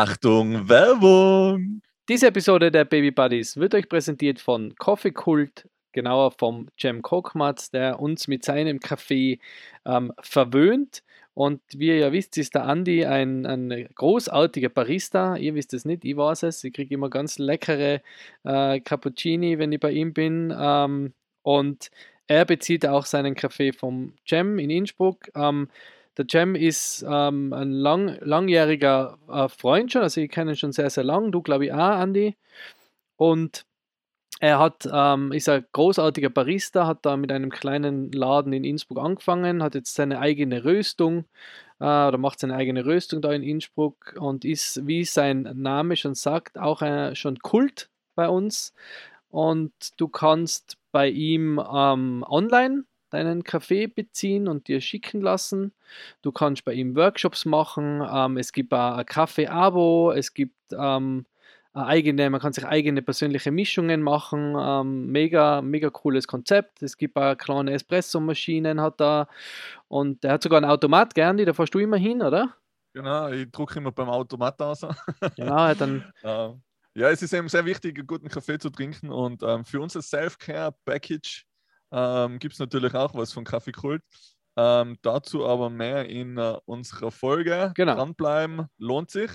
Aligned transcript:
Achtung, 0.00 0.68
Werbung! 0.68 1.82
Diese 2.08 2.28
Episode 2.28 2.70
der 2.70 2.84
Baby 2.84 3.10
Buddies 3.10 3.56
wird 3.56 3.74
euch 3.74 3.88
präsentiert 3.88 4.38
von 4.38 4.76
Coffee 4.76 5.10
Cult, 5.10 5.68
genauer 5.90 6.30
vom 6.30 6.68
Cem 6.80 7.02
Kokmatz, 7.02 7.72
der 7.72 7.98
uns 7.98 8.28
mit 8.28 8.44
seinem 8.44 8.78
Kaffee 8.78 9.40
ähm, 9.84 10.12
verwöhnt. 10.20 11.02
Und 11.34 11.60
wie 11.74 11.88
ihr 11.88 11.96
ja 11.96 12.12
wisst, 12.12 12.38
ist 12.38 12.54
der 12.54 12.66
Andi 12.66 13.06
ein, 13.06 13.44
ein 13.44 13.88
großartiger 13.96 14.68
Barista. 14.68 15.34
Ihr 15.34 15.56
wisst 15.56 15.74
es 15.74 15.84
nicht, 15.84 16.04
ich 16.04 16.16
weiß 16.16 16.44
es. 16.44 16.62
Ich 16.62 16.72
kriege 16.72 16.94
immer 16.94 17.10
ganz 17.10 17.40
leckere 17.40 18.00
äh, 18.44 18.78
Cappuccini, 18.78 19.58
wenn 19.58 19.72
ich 19.72 19.80
bei 19.80 19.90
ihm 19.90 20.12
bin. 20.12 20.54
Ähm, 20.56 21.12
und 21.42 21.90
er 22.28 22.44
bezieht 22.44 22.86
auch 22.86 23.04
seinen 23.04 23.34
Kaffee 23.34 23.72
vom 23.72 24.12
Cem 24.24 24.60
in 24.60 24.70
Innsbruck. 24.70 25.28
Ähm, 25.34 25.68
der 26.18 26.26
Cem 26.28 26.54
ist 26.56 27.04
ähm, 27.08 27.52
ein 27.52 27.70
lang, 27.70 28.18
langjähriger 28.20 29.18
äh, 29.28 29.48
Freund 29.48 29.92
schon, 29.92 30.02
also 30.02 30.20
ich 30.20 30.30
kenne 30.30 30.52
ihn 30.52 30.56
schon 30.56 30.72
sehr, 30.72 30.90
sehr 30.90 31.04
lang. 31.04 31.32
Du, 31.32 31.42
glaube 31.42 31.66
ich, 31.66 31.72
auch, 31.72 31.78
Andi. 31.78 32.36
Und 33.16 33.64
er 34.40 34.58
hat, 34.58 34.88
ähm, 34.92 35.32
ist 35.32 35.48
ein 35.48 35.64
großartiger 35.72 36.30
Barista, 36.30 36.86
hat 36.86 37.06
da 37.06 37.16
mit 37.16 37.32
einem 37.32 37.50
kleinen 37.50 38.12
Laden 38.12 38.52
in 38.52 38.64
Innsbruck 38.64 38.98
angefangen, 38.98 39.62
hat 39.62 39.74
jetzt 39.74 39.94
seine 39.94 40.20
eigene 40.20 40.64
Röstung 40.64 41.24
äh, 41.80 41.84
oder 41.84 42.18
macht 42.18 42.40
seine 42.40 42.54
eigene 42.54 42.84
Röstung 42.84 43.20
da 43.22 43.32
in 43.32 43.42
Innsbruck 43.42 44.16
und 44.18 44.44
ist, 44.44 44.86
wie 44.86 45.04
sein 45.04 45.42
Name 45.54 45.96
schon 45.96 46.14
sagt, 46.14 46.58
auch 46.58 46.82
äh, 46.82 47.14
schon 47.16 47.38
Kult 47.38 47.90
bei 48.14 48.28
uns. 48.28 48.74
Und 49.28 49.72
du 49.96 50.08
kannst 50.08 50.78
bei 50.92 51.08
ihm 51.08 51.58
ähm, 51.58 52.24
online 52.28 52.84
deinen 53.10 53.44
Kaffee 53.44 53.86
beziehen 53.86 54.48
und 54.48 54.68
dir 54.68 54.80
schicken 54.80 55.20
lassen. 55.20 55.72
Du 56.22 56.32
kannst 56.32 56.64
bei 56.64 56.72
ihm 56.72 56.96
Workshops 56.96 57.44
machen. 57.44 58.02
Ähm, 58.10 58.36
es 58.36 58.52
gibt 58.52 58.72
ein 58.72 59.06
Kaffee-Abo, 59.06 60.12
es 60.12 60.34
gibt 60.34 60.54
ähm, 60.72 61.26
eigene, 61.72 62.30
man 62.30 62.40
kann 62.40 62.52
sich 62.52 62.66
eigene 62.66 63.02
persönliche 63.02 63.50
Mischungen 63.50 64.02
machen. 64.02 64.56
Ähm, 64.58 65.06
mega, 65.06 65.62
mega 65.62 65.90
cooles 65.90 66.26
Konzept. 66.26 66.82
Es 66.82 66.96
gibt 66.96 67.16
auch 67.16 67.36
kleine 67.36 67.72
Espresso-Maschinen, 67.72 68.80
hat 68.80 69.00
er. 69.00 69.28
Und 69.88 70.24
er 70.24 70.32
hat 70.32 70.42
sogar 70.42 70.58
einen 70.58 70.70
Automat, 70.70 71.14
Gerndi, 71.14 71.44
da 71.44 71.52
fährst 71.52 71.74
du 71.74 71.78
immer 71.78 71.96
hin, 71.96 72.22
oder? 72.22 72.54
Genau, 72.94 73.28
ich 73.28 73.50
drucke 73.50 73.78
immer 73.78 73.92
beim 73.92 74.08
Automat 74.08 74.60
aus. 74.60 74.80
genau, 75.36 75.74
dann. 75.74 76.12
ja, 76.22 77.10
es 77.10 77.22
ist 77.22 77.32
eben 77.32 77.48
sehr 77.48 77.64
wichtig, 77.64 77.96
einen 77.96 78.06
guten 78.06 78.28
Kaffee 78.28 78.58
zu 78.58 78.70
trinken. 78.70 79.10
Und 79.10 79.42
ähm, 79.42 79.64
für 79.64 79.80
unser 79.80 80.02
Self-Care-Package 80.02 81.47
ähm, 81.92 82.38
gibt 82.38 82.54
es 82.54 82.60
natürlich 82.60 82.94
auch 82.94 83.14
was 83.14 83.32
von 83.32 83.44
Kaffee 83.44 83.72
Kult. 83.72 84.02
Ähm, 84.56 84.98
dazu 85.02 85.46
aber 85.46 85.70
mehr 85.70 86.08
in 86.08 86.36
uh, 86.36 86.58
unserer 86.64 87.12
Folge. 87.12 87.72
Genau. 87.76 87.94
Dranbleiben 87.94 88.66
lohnt 88.76 89.10
sich. 89.10 89.30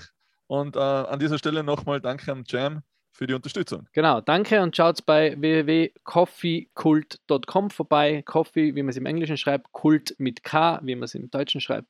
Und 0.46 0.76
uh, 0.76 0.80
an 0.80 1.18
dieser 1.18 1.38
Stelle 1.38 1.64
nochmal 1.64 2.00
danke 2.00 2.30
am 2.30 2.44
Jam 2.46 2.82
für 3.14 3.26
die 3.26 3.32
Unterstützung. 3.32 3.88
Genau, 3.92 4.20
danke 4.20 4.60
und 4.60 4.76
schaut 4.76 5.06
bei 5.06 5.40
www.coffeekult.com 5.40 7.70
vorbei. 7.70 8.20
Coffee, 8.26 8.74
wie 8.74 8.82
man 8.82 8.90
es 8.90 8.96
im 8.96 9.06
Englischen 9.06 9.38
schreibt, 9.38 9.72
Kult 9.72 10.14
mit 10.18 10.42
K, 10.42 10.80
wie 10.82 10.96
man 10.96 11.04
es 11.04 11.14
im 11.14 11.30
Deutschen 11.30 11.62
schreibt. 11.62 11.88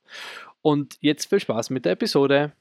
Und 0.62 0.97
jetzt 1.01 1.28
viel 1.28 1.41
Spaß 1.41 1.71
mit 1.71 1.84
der 1.87 1.93
Episode. 1.93 2.53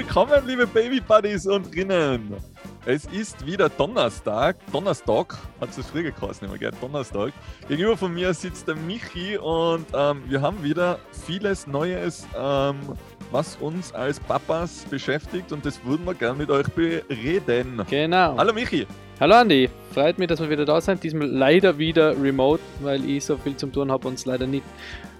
Willkommen, 0.00 0.46
liebe 0.46 0.66
Baby 0.66 0.98
Buddies 0.98 1.46
und 1.46 1.76
Rinnen. 1.76 2.34
Es 2.86 3.04
ist 3.04 3.44
wieder 3.44 3.68
Donnerstag. 3.68 4.56
Donnerstag 4.72 5.36
hat 5.60 5.76
es 5.76 5.86
früher 5.86 6.10
geheißen, 6.10 6.48
immer 6.48 6.56
gell? 6.56 6.70
Donnerstag. 6.80 7.34
Gegenüber 7.68 7.98
von 7.98 8.14
mir 8.14 8.32
sitzt 8.32 8.66
der 8.66 8.76
Michi 8.76 9.36
und 9.36 9.84
ähm, 9.92 10.22
wir 10.26 10.40
haben 10.40 10.64
wieder 10.64 10.98
vieles 11.26 11.66
Neues, 11.66 12.26
ähm, 12.34 12.76
was 13.30 13.56
uns 13.56 13.92
als 13.92 14.18
Papas 14.18 14.86
beschäftigt 14.88 15.52
und 15.52 15.66
das 15.66 15.84
würden 15.84 16.06
wir 16.06 16.14
gerne 16.14 16.38
mit 16.38 16.50
euch 16.50 16.66
bereden. 16.68 17.82
Genau. 17.90 18.38
Hallo 18.38 18.54
Michi. 18.54 18.86
Hallo 19.20 19.34
Andi, 19.34 19.68
freut 19.92 20.18
mich, 20.18 20.28
dass 20.28 20.40
wir 20.40 20.48
wieder 20.48 20.64
da 20.64 20.80
sind. 20.80 21.04
Diesmal 21.04 21.28
leider 21.28 21.76
wieder 21.76 22.18
remote, 22.18 22.62
weil 22.80 23.04
ich 23.04 23.26
so 23.26 23.36
viel 23.36 23.54
zum 23.54 23.70
tun 23.70 23.92
habe 23.92 24.08
und 24.08 24.14
es 24.14 24.24
leider 24.24 24.46
nicht 24.46 24.64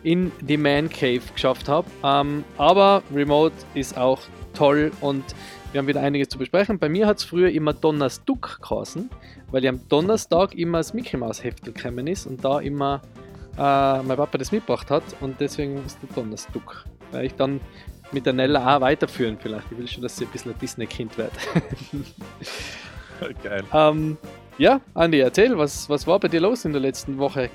in 0.04 0.32
die 0.40 0.56
Man 0.56 0.88
Cave 0.88 1.20
geschafft 1.34 1.68
habe. 1.68 1.86
Ähm, 2.02 2.44
aber 2.56 3.02
Remote 3.14 3.54
ist 3.74 3.98
auch 3.98 4.20
toll 4.54 4.92
und 5.00 5.24
wir 5.72 5.78
haben 5.78 5.86
wieder 5.86 6.00
einiges 6.00 6.28
zu 6.28 6.38
besprechen. 6.38 6.78
Bei 6.78 6.88
mir 6.88 7.06
hat 7.06 7.18
es 7.18 7.24
früher 7.24 7.50
immer 7.50 7.72
Donnerstag 7.72 8.60
geheißen, 8.60 9.08
weil 9.50 9.62
ich 9.62 9.68
am 9.68 9.80
Donnerstag 9.88 10.54
immer 10.54 10.78
das 10.78 10.94
Mickey 10.94 11.16
Mouse 11.16 11.44
Heftel 11.44 11.72
gekommen 11.72 12.06
ist 12.06 12.26
und 12.26 12.44
da 12.44 12.60
immer 12.60 13.02
äh, 13.56 14.02
mein 14.02 14.16
Papa 14.16 14.38
das 14.38 14.52
mitgebracht 14.52 14.90
hat 14.90 15.04
und 15.20 15.40
deswegen 15.40 15.84
ist 15.84 15.98
der 16.02 16.14
Donnerstag. 16.14 16.84
Weil 17.12 17.26
ich 17.26 17.34
dann 17.34 17.60
mit 18.12 18.26
der 18.26 18.32
Nella 18.32 18.76
auch 18.76 18.80
weiterführen 18.80 19.38
vielleicht. 19.40 19.70
Ich 19.70 19.78
will 19.78 19.88
schon, 19.88 20.02
dass 20.02 20.16
sie 20.16 20.24
ein 20.24 20.30
bisschen 20.30 20.52
ein 20.52 20.58
Disney-Kind 20.58 21.16
wird. 21.18 21.32
Geil. 23.42 23.62
Ähm, 23.72 24.16
ja, 24.58 24.80
Andi, 24.94 25.20
erzähl, 25.20 25.56
was, 25.56 25.88
was 25.88 26.06
war 26.06 26.18
bei 26.18 26.28
dir 26.28 26.40
los 26.40 26.64
in 26.64 26.72
der 26.72 26.80
letzten 26.80 27.18
Woche? 27.18 27.50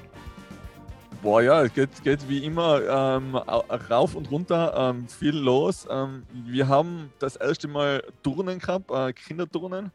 Boah, 1.25 1.41
ja, 1.41 1.63
es 1.63 1.73
geht, 1.73 2.03
geht 2.03 2.29
wie 2.29 2.45
immer 2.45 2.83
ähm, 2.83 3.35
rauf 3.35 4.13
und 4.13 4.29
runter, 4.29 4.75
ähm, 4.77 5.07
viel 5.07 5.35
los. 5.35 5.87
Ähm, 5.89 6.21
wir 6.31 6.67
haben 6.67 7.11
das 7.17 7.35
erste 7.35 7.67
Mal 7.67 8.03
Turnen 8.21 8.59
gehabt, 8.59 8.91
äh, 8.91 9.11
Kinderturnen. 9.11 9.91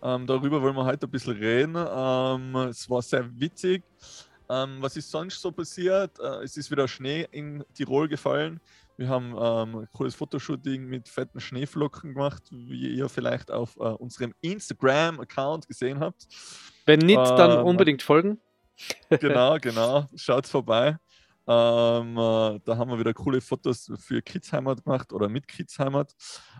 Ähm, 0.00 0.24
darüber 0.28 0.62
wollen 0.62 0.76
wir 0.76 0.84
heute 0.84 1.08
ein 1.08 1.10
bisschen 1.10 1.36
reden. 1.36 1.74
Ähm, 1.74 2.54
es 2.70 2.88
war 2.88 3.02
sehr 3.02 3.28
witzig. 3.40 3.82
Ähm, 4.48 4.76
was 4.78 4.96
ist 4.96 5.10
sonst 5.10 5.42
so 5.42 5.50
passiert? 5.50 6.16
Äh, 6.20 6.44
es 6.44 6.56
ist 6.56 6.70
wieder 6.70 6.86
Schnee 6.86 7.26
in 7.32 7.64
Tirol 7.74 8.06
gefallen. 8.06 8.60
Wir 8.96 9.08
haben 9.08 9.36
ein 9.36 9.88
cooles 9.92 10.14
Fotoshooting 10.14 10.86
mit 10.86 11.08
fetten 11.08 11.40
Schneeflocken 11.40 12.14
gemacht, 12.14 12.44
wie 12.52 12.94
ihr 12.94 13.08
vielleicht 13.08 13.50
auf 13.50 13.76
äh, 13.78 13.80
unserem 13.80 14.32
Instagram-Account 14.42 15.66
gesehen 15.66 15.98
habt. 15.98 16.28
Wenn 16.84 17.00
nicht, 17.00 17.18
dann 17.18 17.64
unbedingt 17.64 18.02
folgen. 18.02 18.40
Genau, 19.08 19.58
genau. 19.60 20.06
Schaut 20.14 20.46
vorbei. 20.46 20.98
Ähm, 21.46 22.18
äh, 22.18 22.60
da 22.64 22.76
haben 22.76 22.90
wir 22.90 22.98
wieder 22.98 23.14
coole 23.14 23.40
Fotos 23.40 23.90
für 23.98 24.20
Kidsheimat 24.20 24.84
gemacht 24.84 25.12
oder 25.12 25.30
mit 25.30 25.48
Kidsheimat. 25.48 26.14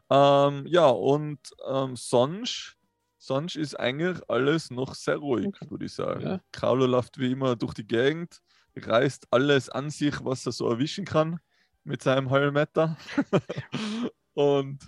Ähm, 0.08 0.66
ja, 0.66 0.86
und 0.86 1.38
ähm, 1.70 1.94
sonst, 1.94 2.76
sonst 3.18 3.56
ist 3.56 3.78
eigentlich 3.78 4.18
alles 4.28 4.70
noch 4.70 4.94
sehr 4.94 5.16
ruhig, 5.16 5.54
würde 5.68 5.84
ich 5.84 5.92
sagen. 5.92 6.22
Ja. 6.22 6.40
Kraulo 6.52 6.86
läuft 6.86 7.18
wie 7.18 7.32
immer 7.32 7.54
durch 7.54 7.74
die 7.74 7.86
Gegend, 7.86 8.40
reißt 8.76 9.26
alles 9.30 9.68
an 9.68 9.90
sich, 9.90 10.24
was 10.24 10.46
er 10.46 10.52
so 10.52 10.70
erwischen 10.70 11.04
kann 11.04 11.38
mit 11.84 12.02
seinem 12.02 12.30
Heulmeter. 12.30 12.96
und 14.32 14.78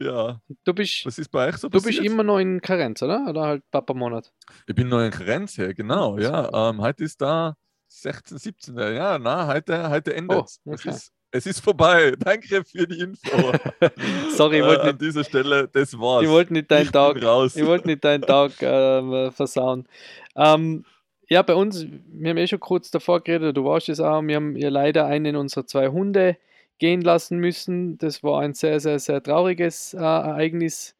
ja. 0.00 0.40
Du 0.64 0.74
bist, 0.74 1.06
Was 1.06 1.18
ist 1.18 1.30
bei 1.30 1.48
euch 1.48 1.56
so 1.56 1.68
Du 1.68 1.80
bist 1.80 1.98
immer 1.98 2.22
noch 2.22 2.38
in 2.38 2.60
Karenz, 2.60 3.02
oder? 3.02 3.26
Oder 3.28 3.42
halt 3.42 3.70
Papa-Monat? 3.70 4.32
Ich 4.66 4.74
bin 4.74 4.88
noch 4.88 5.00
in 5.00 5.10
Karenz, 5.10 5.56
ja, 5.56 5.72
genau. 5.72 6.18
Ja, 6.18 6.70
ähm, 6.70 6.80
heute 6.80 7.04
ist 7.04 7.20
da 7.20 7.56
16, 7.88 8.38
17. 8.38 8.76
Ja, 8.76 9.18
na, 9.18 9.46
heute, 9.46 9.88
heute 9.90 10.14
endet 10.14 10.38
oh, 10.38 10.72
okay. 10.72 10.88
es. 10.88 10.96
Ist, 10.96 11.12
es 11.30 11.46
ist 11.46 11.60
vorbei. 11.60 12.12
Danke 12.18 12.64
für 12.64 12.86
die 12.86 13.00
Info. 13.00 13.52
Sorry, 14.36 14.58
ich 14.58 14.64
wollte 14.64 14.86
äh, 14.86 14.90
an 14.90 14.98
dieser 14.98 15.24
Stelle, 15.24 15.68
das 15.68 15.98
war's. 15.98 16.22
Ich 16.22 16.28
wollte 16.28 16.52
nicht 16.52 16.70
deinen 16.70 16.92
Tag, 16.92 17.22
raus. 17.22 17.56
ich 17.56 17.66
wollte 17.66 17.88
nicht 17.88 18.04
deinen 18.04 18.22
Tag 18.22 18.60
äh, 18.62 19.30
versauen. 19.30 19.88
Ähm, 20.36 20.84
ja, 21.28 21.42
bei 21.42 21.54
uns, 21.54 21.86
wir 22.06 22.30
haben 22.30 22.36
eh 22.36 22.46
schon 22.46 22.60
kurz 22.60 22.90
davor 22.90 23.20
geredet, 23.20 23.56
du 23.56 23.64
warst 23.64 23.88
es 23.88 23.98
auch, 23.98 24.22
wir 24.22 24.36
haben 24.36 24.56
ja 24.56 24.68
leider 24.68 25.06
einen 25.06 25.36
unserer 25.36 25.66
zwei 25.66 25.88
Hunde 25.88 26.36
gehen 26.78 27.00
lassen 27.02 27.38
müssen. 27.38 27.98
Das 27.98 28.22
war 28.22 28.40
ein 28.40 28.54
sehr, 28.54 28.80
sehr, 28.80 28.98
sehr 28.98 29.22
trauriges 29.22 29.94
äh, 29.94 29.98
Ereignis 29.98 30.96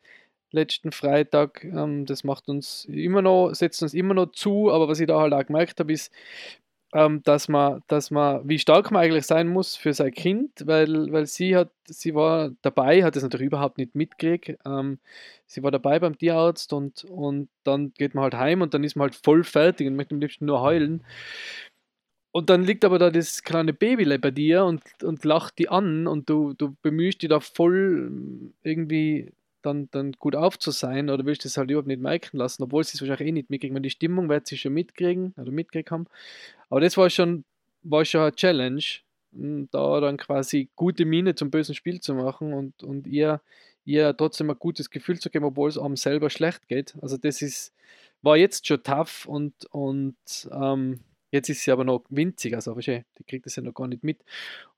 letzten 0.52 0.92
Freitag. 0.92 1.64
Ähm, 1.64 2.06
das 2.06 2.24
macht 2.24 2.48
uns 2.48 2.86
immer 2.86 3.22
noch, 3.22 3.52
setzt 3.54 3.82
uns 3.82 3.94
immer 3.94 4.14
noch 4.14 4.32
zu, 4.32 4.70
aber 4.72 4.88
was 4.88 5.00
ich 5.00 5.08
da 5.08 5.20
halt 5.20 5.34
auch 5.34 5.46
gemerkt 5.46 5.80
habe, 5.80 5.92
ist, 5.92 6.12
ähm, 6.94 7.22
dass 7.24 7.48
man, 7.48 7.82
dass 7.88 8.10
man, 8.12 8.48
wie 8.48 8.58
stark 8.58 8.90
man 8.92 9.02
eigentlich 9.02 9.26
sein 9.26 9.48
muss 9.48 9.74
für 9.76 9.92
sein 9.92 10.12
Kind, 10.12 10.52
weil, 10.66 11.12
weil 11.12 11.26
sie 11.26 11.56
hat, 11.56 11.70
sie 11.88 12.14
war 12.14 12.52
dabei, 12.62 13.02
hat 13.02 13.16
es 13.16 13.22
natürlich 13.24 13.48
überhaupt 13.48 13.78
nicht 13.78 13.94
mitgekriegt. 13.96 14.60
Ähm, 14.64 15.00
sie 15.46 15.62
war 15.64 15.72
dabei 15.72 15.98
beim 15.98 16.16
Tierarzt 16.16 16.72
und, 16.72 17.04
und 17.04 17.48
dann 17.64 17.92
geht 17.94 18.14
man 18.14 18.22
halt 18.24 18.34
heim 18.34 18.62
und 18.62 18.74
dann 18.74 18.84
ist 18.84 18.94
man 18.96 19.06
halt 19.10 19.16
voll 19.16 19.42
fertig 19.44 19.88
und 19.88 19.96
möchte 19.96 20.14
am 20.14 20.20
liebsten 20.20 20.46
nur 20.46 20.60
heulen. 20.60 21.04
Und 22.36 22.50
dann 22.50 22.64
liegt 22.64 22.84
aber 22.84 22.98
da 22.98 23.10
das 23.10 23.44
kleine 23.44 23.72
Baby 23.72 24.18
bei 24.18 24.32
dir 24.32 24.64
und, 24.64 24.82
und 25.04 25.24
lacht 25.24 25.56
die 25.60 25.68
an 25.68 26.08
und 26.08 26.28
du, 26.28 26.52
du 26.52 26.74
bemühst 26.82 27.22
dich 27.22 27.28
da 27.28 27.38
voll 27.38 28.08
ähm, 28.10 28.54
irgendwie 28.64 29.32
dann, 29.62 29.88
dann 29.92 30.12
gut 30.12 30.34
auf 30.34 30.58
zu 30.58 30.72
sein 30.72 31.10
oder 31.10 31.24
willst 31.26 31.44
das 31.44 31.56
halt 31.56 31.70
überhaupt 31.70 31.86
nicht 31.86 32.02
merken 32.02 32.38
lassen, 32.38 32.64
obwohl 32.64 32.82
sie 32.82 32.96
es 32.96 33.00
wahrscheinlich 33.00 33.28
eh 33.28 33.32
nicht 33.32 33.50
mitkriegen. 33.50 33.80
Die 33.84 33.90
Stimmung 33.90 34.28
wird 34.28 34.48
sie 34.48 34.56
schon 34.58 34.74
mitkriegen 34.74 35.32
oder 35.36 35.52
mitgekriegt 35.52 35.92
haben. 35.92 36.06
Aber 36.70 36.80
das 36.80 36.96
war 36.96 37.08
schon, 37.08 37.44
war 37.82 38.04
schon 38.04 38.22
eine 38.22 38.32
Challenge. 38.32 38.82
m, 39.32 39.68
da 39.70 40.00
dann 40.00 40.16
quasi 40.16 40.70
gute 40.74 41.04
Miene 41.04 41.36
zum 41.36 41.50
bösen 41.52 41.76
Spiel 41.76 42.00
zu 42.00 42.14
machen 42.14 42.52
und, 42.52 42.82
und 42.82 43.06
ihr, 43.06 43.42
ihr 43.84 44.16
trotzdem 44.16 44.50
ein 44.50 44.58
gutes 44.58 44.90
Gefühl 44.90 45.20
zu 45.20 45.30
geben, 45.30 45.44
obwohl 45.44 45.68
es 45.68 45.78
einem 45.78 45.96
selber 45.96 46.30
schlecht 46.30 46.66
geht. 46.68 46.96
Also 47.00 47.16
das 47.16 47.42
ist, 47.42 47.72
war 48.22 48.36
jetzt 48.36 48.66
schon 48.66 48.82
tough 48.82 49.26
und, 49.26 49.66
und 49.66 50.16
ähm, 50.52 51.00
jetzt 51.34 51.48
ist 51.48 51.62
sie 51.64 51.72
aber 51.72 51.84
noch 51.84 52.04
winzig, 52.08 52.54
also 52.54 52.72
verstehe, 52.74 53.04
die 53.18 53.24
kriegt 53.24 53.44
das 53.44 53.56
ja 53.56 53.62
noch 53.62 53.74
gar 53.74 53.88
nicht 53.88 54.04
mit. 54.04 54.20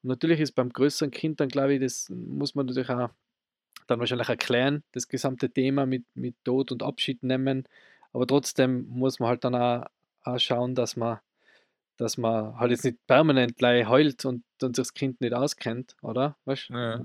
Und 0.02 0.08
natürlich 0.08 0.40
ist 0.40 0.52
beim 0.52 0.70
größeren 0.70 1.10
Kind 1.10 1.38
dann, 1.40 1.48
glaube 1.48 1.74
ich, 1.74 1.80
das 1.80 2.08
muss 2.10 2.54
man 2.54 2.66
natürlich 2.66 2.88
auch 2.88 3.10
dann 3.86 4.00
wahrscheinlich 4.00 4.28
erklären, 4.28 4.82
das 4.92 5.06
gesamte 5.06 5.50
Thema 5.50 5.86
mit, 5.86 6.04
mit 6.14 6.34
Tod 6.44 6.72
und 6.72 6.82
Abschied 6.82 7.22
nehmen. 7.22 7.68
Aber 8.12 8.26
trotzdem 8.26 8.88
muss 8.88 9.20
man 9.20 9.28
halt 9.28 9.44
dann 9.44 9.54
auch, 9.54 9.86
auch 10.22 10.38
schauen, 10.38 10.74
dass 10.74 10.96
man, 10.96 11.18
dass 11.96 12.16
man 12.18 12.58
halt 12.58 12.70
jetzt 12.70 12.84
nicht 12.84 12.98
permanent 13.06 13.56
gleich 13.56 13.88
heult 13.88 14.24
und, 14.24 14.44
und 14.62 14.76
sich 14.76 14.84
das 14.86 14.94
Kind 14.94 15.20
nicht 15.20 15.32
auskennt, 15.34 15.96
oder? 16.02 16.36
Weißt 16.44 16.68
Ja. 16.70 16.98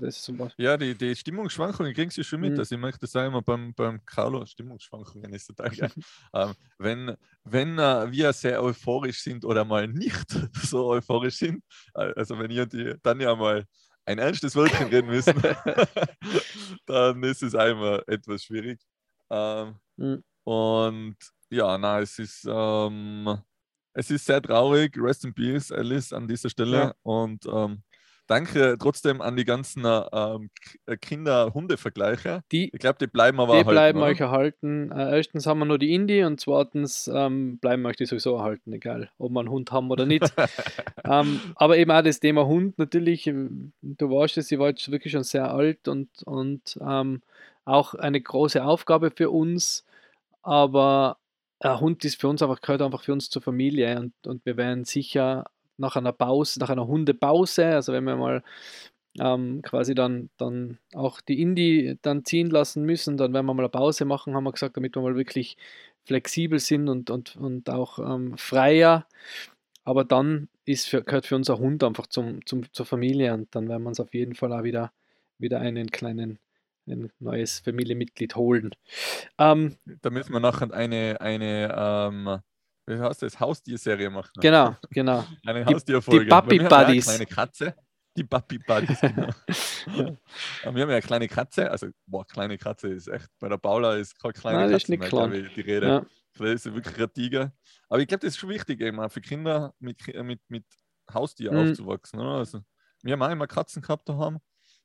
Ja, 0.58 0.76
die, 0.76 0.94
die 0.94 1.14
Stimmungsschwankungen 1.16 1.94
kriegst 1.94 2.18
du 2.18 2.24
schon 2.24 2.40
mit. 2.40 2.52
Mhm. 2.54 2.58
Also 2.58 2.74
ich 2.74 2.80
möchte 2.80 3.00
das 3.00 3.16
auch 3.16 3.26
immer 3.26 3.42
beim, 3.42 3.74
beim 3.74 4.04
Carlo, 4.04 4.44
Stimmungsschwankungen 4.46 5.32
ist 5.32 5.46
total 5.46 5.70
geil. 5.76 5.92
ähm, 6.34 6.54
wenn 6.78 7.16
wenn 7.44 7.78
äh, 7.78 8.10
wir 8.12 8.32
sehr 8.32 8.62
euphorisch 8.62 9.20
sind 9.22 9.44
oder 9.44 9.64
mal 9.64 9.88
nicht 9.88 10.26
so 10.62 10.88
euphorisch 10.88 11.36
sind, 11.36 11.62
äh, 11.94 12.12
also 12.16 12.38
wenn 12.38 12.50
ihr 12.50 12.66
die 12.66 12.94
Tanja 13.02 13.34
mal 13.34 13.64
ein 14.04 14.18
ernstes 14.18 14.56
Wörtchen 14.56 14.88
reden 14.88 15.08
müssen, 15.08 15.34
dann 16.86 17.22
ist 17.22 17.42
es 17.42 17.54
einmal 17.54 18.02
etwas 18.06 18.44
schwierig. 18.44 18.80
Ähm, 19.30 19.76
Mhm. 19.96 20.22
und 20.44 21.16
ja, 21.50 21.76
na, 21.76 22.00
es 22.00 22.18
ist, 22.18 22.46
ähm, 22.48 23.38
es 23.94 24.10
ist 24.10 24.26
sehr 24.26 24.40
traurig. 24.42 24.96
Rest 24.96 25.24
in 25.24 25.34
Peace, 25.34 25.70
Alice, 25.72 26.12
an 26.12 26.28
dieser 26.28 26.50
Stelle. 26.50 26.76
Ja. 26.76 26.94
Und 27.02 27.44
ähm, 27.46 27.82
danke 28.26 28.76
trotzdem 28.78 29.20
an 29.20 29.36
die 29.36 29.44
ganzen 29.44 29.84
äh, 29.84 30.02
ähm, 30.12 30.50
K- 30.86 30.96
Kinder-Hunde-Vergleiche. 30.96 32.42
Ich 32.50 32.70
glaube, 32.72 32.98
die 33.00 33.06
bleiben 33.06 33.40
aber 33.40 33.52
die 33.54 33.58
erhalten, 33.58 33.70
bleiben 33.74 33.98
oder? 33.98 34.06
euch 34.08 34.20
erhalten. 34.20 34.90
Äh, 34.92 35.16
erstens 35.16 35.46
haben 35.46 35.58
wir 35.58 35.66
nur 35.66 35.78
die 35.78 35.94
Indie 35.94 36.22
und 36.22 36.40
zweitens 36.40 37.10
ähm, 37.12 37.58
bleiben 37.58 37.84
euch 37.84 37.96
die 37.96 38.06
sowieso 38.06 38.36
erhalten, 38.36 38.72
egal 38.72 39.10
ob 39.18 39.32
wir 39.32 39.40
einen 39.40 39.50
Hund 39.50 39.72
haben 39.72 39.90
oder 39.90 40.06
nicht. 40.06 40.32
ähm, 41.04 41.40
aber 41.56 41.76
eben 41.76 41.90
auch 41.90 42.02
das 42.02 42.20
Thema 42.20 42.46
Hund 42.46 42.78
natürlich, 42.78 43.26
ähm, 43.26 43.72
du 43.82 44.08
weißt 44.08 44.38
es, 44.38 44.48
sie 44.48 44.58
war 44.58 44.68
jetzt 44.68 44.90
wirklich 44.90 45.12
schon 45.12 45.24
sehr 45.24 45.50
alt 45.52 45.88
und, 45.88 46.08
und 46.24 46.78
ähm, 46.80 47.22
auch 47.64 47.94
eine 47.94 48.20
große 48.20 48.64
Aufgabe 48.64 49.12
für 49.14 49.30
uns, 49.30 49.84
aber 50.42 51.18
ein 51.62 51.80
Hund 51.80 52.04
ist 52.04 52.20
für 52.20 52.28
uns 52.28 52.42
einfach, 52.42 52.60
gehört 52.60 52.82
einfach 52.82 53.04
für 53.04 53.12
uns 53.12 53.30
zur 53.30 53.42
Familie 53.42 53.98
und, 53.98 54.14
und 54.26 54.44
wir 54.44 54.56
werden 54.56 54.84
sicher 54.84 55.44
nach 55.76 55.96
einer 55.96 56.12
Pause, 56.12 56.60
nach 56.60 56.70
einer 56.70 56.86
Hundepause, 56.86 57.66
also 57.66 57.92
wenn 57.92 58.04
wir 58.04 58.16
mal 58.16 58.42
ähm, 59.20 59.62
quasi 59.62 59.94
dann, 59.94 60.30
dann 60.38 60.78
auch 60.94 61.20
die 61.20 61.40
Indie 61.40 61.98
dann 62.02 62.24
ziehen 62.24 62.50
lassen 62.50 62.84
müssen, 62.84 63.16
dann 63.16 63.32
werden 63.32 63.46
wir 63.46 63.54
mal 63.54 63.62
eine 63.62 63.68
Pause 63.68 64.04
machen, 64.04 64.34
haben 64.34 64.44
wir 64.44 64.52
gesagt, 64.52 64.76
damit 64.76 64.96
wir 64.96 65.02
mal 65.02 65.16
wirklich 65.16 65.56
flexibel 66.04 66.58
sind 66.58 66.88
und, 66.88 67.10
und, 67.10 67.36
und 67.36 67.70
auch 67.70 67.98
ähm, 67.98 68.36
freier. 68.38 69.06
Aber 69.84 70.04
dann 70.04 70.48
ist 70.64 70.88
für, 70.88 71.02
gehört 71.02 71.26
für 71.26 71.36
uns 71.36 71.50
ein 71.50 71.58
Hund 71.58 71.84
einfach 71.84 72.06
zum, 72.06 72.44
zum, 72.46 72.72
zur 72.72 72.86
Familie 72.86 73.34
und 73.34 73.54
dann 73.54 73.68
werden 73.68 73.82
wir 73.82 73.88
uns 73.88 74.00
auf 74.00 74.14
jeden 74.14 74.34
Fall 74.34 74.52
auch 74.52 74.62
wieder, 74.62 74.92
wieder 75.38 75.60
einen 75.60 75.90
kleinen, 75.90 76.38
ein 76.86 77.10
neues 77.18 77.60
Familienmitglied 77.60 78.34
holen. 78.36 78.70
Ähm, 79.38 79.76
Da 80.02 80.10
müssen 80.10 80.32
wir 80.32 80.40
nachher 80.40 80.72
eine, 80.72 81.20
eine 81.20 81.74
ähm, 81.76 82.40
wie 82.86 82.98
heißt 83.00 83.22
das, 83.22 83.38
Haustierserie 83.38 84.10
machen. 84.10 84.32
genau, 84.40 84.76
genau. 84.90 85.24
Eine 85.46 85.64
Die- 85.64 85.74
Haustierfolge. 85.74 86.24
die 86.24 86.30
Puppy 86.30 86.60
eine 86.60 86.68
Buddies. 86.68 87.04
kleine 87.04 87.26
Katze. 87.26 87.74
Die 88.16 88.24
Puppy 88.24 88.58
Buddies, 88.58 89.00
genau. 89.00 89.28
Ja, 90.64 90.74
wir 90.74 90.82
haben 90.82 90.90
ja 90.90 90.96
eine 90.96 91.00
kleine 91.02 91.28
Katze, 91.28 91.70
also 91.70 91.88
boah, 92.06 92.26
kleine 92.26 92.56
Katze 92.58 92.88
ist 92.88 93.08
echt, 93.08 93.26
bei 93.40 93.48
der 93.48 93.56
Paula 93.58 93.96
ist 93.96 94.18
keine 94.20 94.32
kleine 94.34 94.58
Nein, 94.60 94.70
Katze 94.72 94.96
mehr, 94.96 95.08
glaube 95.08 95.36
ich, 95.38 95.54
die 95.54 95.60
Rede. 95.62 95.86
Ja. 95.88 96.06
Das 96.38 96.50
ist 96.50 96.74
wirklich 96.74 96.98
ein 97.00 97.12
Tiger. 97.12 97.52
Aber 97.88 98.00
ich 98.00 98.06
glaube, 98.08 98.20
das 98.20 98.34
ist 98.34 98.38
schon 98.38 98.48
wichtig, 98.50 98.80
eben 98.80 99.00
auch 99.00 99.10
für 99.10 99.20
Kinder 99.20 99.74
mit, 99.80 99.98
mit, 100.24 100.40
mit 100.48 100.64
Haustier 101.12 101.52
Mhm. 101.52 101.70
aufzuwachsen. 101.70 102.20
Oder? 102.20 102.30
Also, 102.38 102.60
wir 103.02 103.12
haben 103.14 103.22
auch 103.22 103.30
immer 103.30 103.46
Katzen 103.46 103.82
gehabt 103.82 104.08
daheim. 104.08 104.38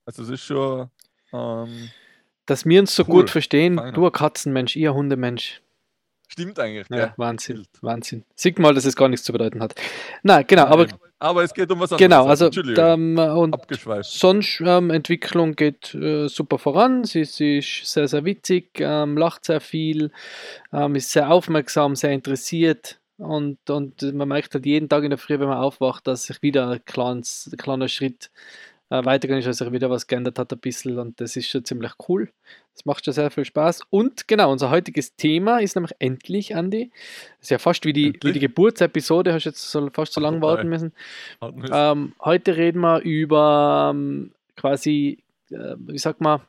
Also 0.05 0.23
es 0.23 0.29
ist 0.29 0.43
schon 0.43 0.89
ähm, 1.33 1.89
Dass 2.45 2.65
wir 2.65 2.79
uns 2.79 2.95
so 2.95 3.03
Cool. 3.03 3.21
gut 3.21 3.29
verstehen, 3.29 3.77
Feiner. 3.77 3.91
du 3.91 4.05
ein 4.05 4.11
Katzenmensch, 4.11 4.75
ihr 4.75 4.91
ein 4.91 4.95
Hundemensch. 4.95 5.61
stimmt 6.29 6.59
eigentlich. 6.59 6.87
Ja, 6.89 6.97
Ja. 6.97 7.13
Wahnsinn. 7.17 7.65
Wahnsinn. 7.81 8.23
Sieht 8.35 8.59
mal, 8.59 8.73
dass 8.73 8.85
es 8.85 8.95
gar 8.95 9.07
nichts 9.09 9.25
zu 9.25 9.31
bedeuten 9.33 9.61
hat. 9.61 9.75
Na, 10.23 10.41
genau, 10.43 10.65
aber 10.65 10.83
Eben. 10.83 10.93
aber 11.19 11.43
es 11.43 11.53
geht 11.53 11.71
um 11.71 11.79
was 11.79 11.91
anderes. 11.93 11.99
genau, 12.09 12.25
also 12.27 12.49
ähm, 12.81 13.17
und 13.17 13.53
abgeschweift. 13.53 14.09
sonst 14.09 14.61
ähm, 14.65 14.89
Entwicklung 14.89 15.55
geht 15.55 15.93
äh, 15.95 16.27
super 16.27 16.57
voran. 16.59 17.03
Sie, 17.05 17.23
sie 17.25 17.57
ist 17.59 17.85
sehr, 17.85 18.07
sehr 18.07 18.23
witzig, 18.25 18.71
ähm, 18.79 19.17
lacht 19.17 19.45
sehr 19.45 19.61
viel, 19.61 20.11
ähm, 20.73 20.95
ist 20.95 21.11
sehr 21.11 21.29
aufmerksam, 21.31 21.95
sehr 21.95 22.11
interessiert. 22.11 22.99
Und, 23.17 23.67
und 23.71 24.01
man 24.13 24.27
merkt 24.27 24.53
halt 24.53 24.65
jeden 24.67 24.89
Tag 24.89 25.03
in 25.03 25.09
der 25.09 25.17
Früh, 25.17 25.39
wenn 25.39 25.47
man 25.47 25.57
aufwacht, 25.57 26.05
dass 26.05 26.25
sich 26.25 26.41
wieder 26.43 26.69
ein, 26.69 26.85
kleines, 26.85 27.49
ein 27.51 27.57
kleiner 27.57 27.87
Schritt 27.87 28.29
äh, 28.89 29.03
weitergegangen 29.03 29.39
ist, 29.39 29.47
dass 29.47 29.57
sich 29.57 29.71
wieder 29.71 29.89
was 29.89 30.07
geändert 30.07 30.39
hat 30.39 30.51
ein 30.53 30.59
bisschen. 30.59 30.97
Und 30.97 31.19
das 31.19 31.35
ist 31.35 31.49
schon 31.49 31.65
ziemlich 31.65 31.93
cool. 32.07 32.31
Das 32.73 32.85
macht 32.85 33.03
schon 33.03 33.13
sehr 33.13 33.29
viel 33.31 33.45
Spaß. 33.45 33.81
Und 33.89 34.27
genau, 34.27 34.51
unser 34.51 34.69
heutiges 34.69 35.15
Thema 35.15 35.59
ist 35.59 35.75
nämlich 35.75 35.93
endlich, 35.99 36.55
Andi. 36.55 36.91
Das 37.39 37.47
ist 37.47 37.49
ja 37.49 37.57
fast 37.57 37.85
wie 37.85 37.93
die, 37.93 38.17
wie 38.23 38.33
die? 38.33 38.39
Geburtsepisode, 38.39 39.33
hast 39.33 39.45
jetzt 39.45 39.71
so, 39.71 39.89
fast 39.91 40.13
so 40.13 40.21
lange 40.21 40.41
warten 40.41 40.69
müssen. 40.69 40.93
Ähm, 41.41 42.13
heute 42.23 42.55
reden 42.55 42.81
wir 42.81 43.01
über 43.01 43.91
ähm, 43.93 44.31
quasi, 44.55 45.23
äh, 45.49 45.75
wie 45.77 45.97
sagt 45.97 46.21
man, 46.21 46.41